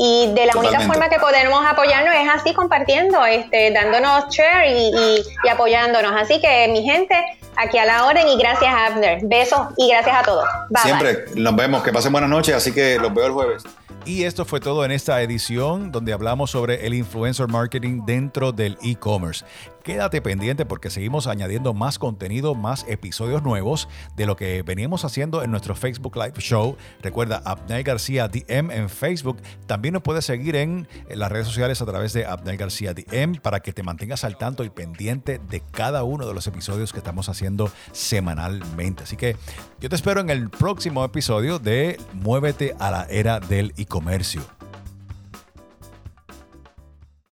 Y 0.00 0.30
de 0.32 0.46
la 0.46 0.56
única 0.56 0.80
forma 0.80 1.08
que 1.08 1.18
podemos 1.18 1.66
apoyarnos 1.66 2.14
es 2.14 2.28
así 2.32 2.54
compartiendo, 2.54 3.24
este, 3.26 3.72
dándonos 3.72 4.28
share 4.28 4.68
y, 4.68 5.48
apoyándonos. 5.50 6.12
Así 6.14 6.40
que 6.40 6.68
mi 6.68 6.84
gente, 6.84 7.16
aquí 7.56 7.78
a 7.78 7.84
la 7.84 8.06
orden 8.06 8.28
y 8.28 8.38
gracias 8.38 8.72
Abner. 8.72 9.18
Besos 9.24 9.60
y 9.76 9.88
gracias 9.88 10.16
a 10.16 10.22
todos. 10.22 10.44
Siempre 10.82 11.24
nos 11.34 11.56
vemos, 11.56 11.82
que 11.82 11.92
pasen 11.92 12.12
buenas 12.12 12.30
noches, 12.30 12.54
así 12.54 12.72
que 12.72 12.98
los 13.00 13.12
veo 13.12 13.26
el 13.26 13.32
jueves. 13.32 13.64
Y 14.04 14.24
esto 14.24 14.44
fue 14.44 14.60
todo 14.60 14.84
en 14.84 14.90
esta 14.90 15.20
edición 15.20 15.90
donde 15.90 16.12
hablamos 16.12 16.52
sobre 16.52 16.86
el 16.86 16.94
influencer 16.94 17.48
marketing 17.48 18.06
dentro 18.06 18.52
del 18.52 18.78
e-commerce. 18.82 19.44
Quédate 19.88 20.20
pendiente 20.20 20.66
porque 20.66 20.90
seguimos 20.90 21.26
añadiendo 21.26 21.72
más 21.72 21.98
contenido, 21.98 22.54
más 22.54 22.84
episodios 22.88 23.42
nuevos 23.42 23.88
de 24.16 24.26
lo 24.26 24.36
que 24.36 24.62
veníamos 24.62 25.06
haciendo 25.06 25.42
en 25.42 25.50
nuestro 25.50 25.74
Facebook 25.74 26.14
Live 26.14 26.34
Show. 26.40 26.76
Recuerda, 27.00 27.40
Abnel 27.46 27.84
García 27.84 28.28
DM 28.28 28.70
en 28.70 28.90
Facebook. 28.90 29.38
También 29.66 29.94
nos 29.94 30.02
puedes 30.02 30.26
seguir 30.26 30.56
en, 30.56 30.86
las 31.08 31.32
redes 31.32 31.46
sociales 31.46 31.80
a 31.80 31.86
través 31.86 32.12
de 32.12 32.26
Abnel 32.26 32.58
García 32.58 32.92
DM 32.92 33.36
para 33.40 33.60
que 33.60 33.72
te 33.72 33.82
mantengas 33.82 34.24
al 34.24 34.36
tanto 34.36 34.62
y 34.62 34.68
pendiente 34.68 35.40
de 35.48 35.62
cada 35.70 36.04
uno 36.04 36.28
de 36.28 36.34
los 36.34 36.46
episodios 36.46 36.92
que 36.92 36.98
estamos 36.98 37.30
haciendo 37.30 37.70
semanalmente. 37.92 39.04
Así 39.04 39.16
que 39.16 39.36
yo 39.80 39.88
te 39.88 39.96
espero 39.96 40.20
en 40.20 40.28
el 40.28 40.50
próximo 40.50 41.02
episodio 41.02 41.58
de 41.58 41.98
Muévete 42.12 42.76
a 42.78 42.90
la 42.90 43.04
era 43.04 43.40
del 43.40 43.72
e-comercio. 43.78 44.57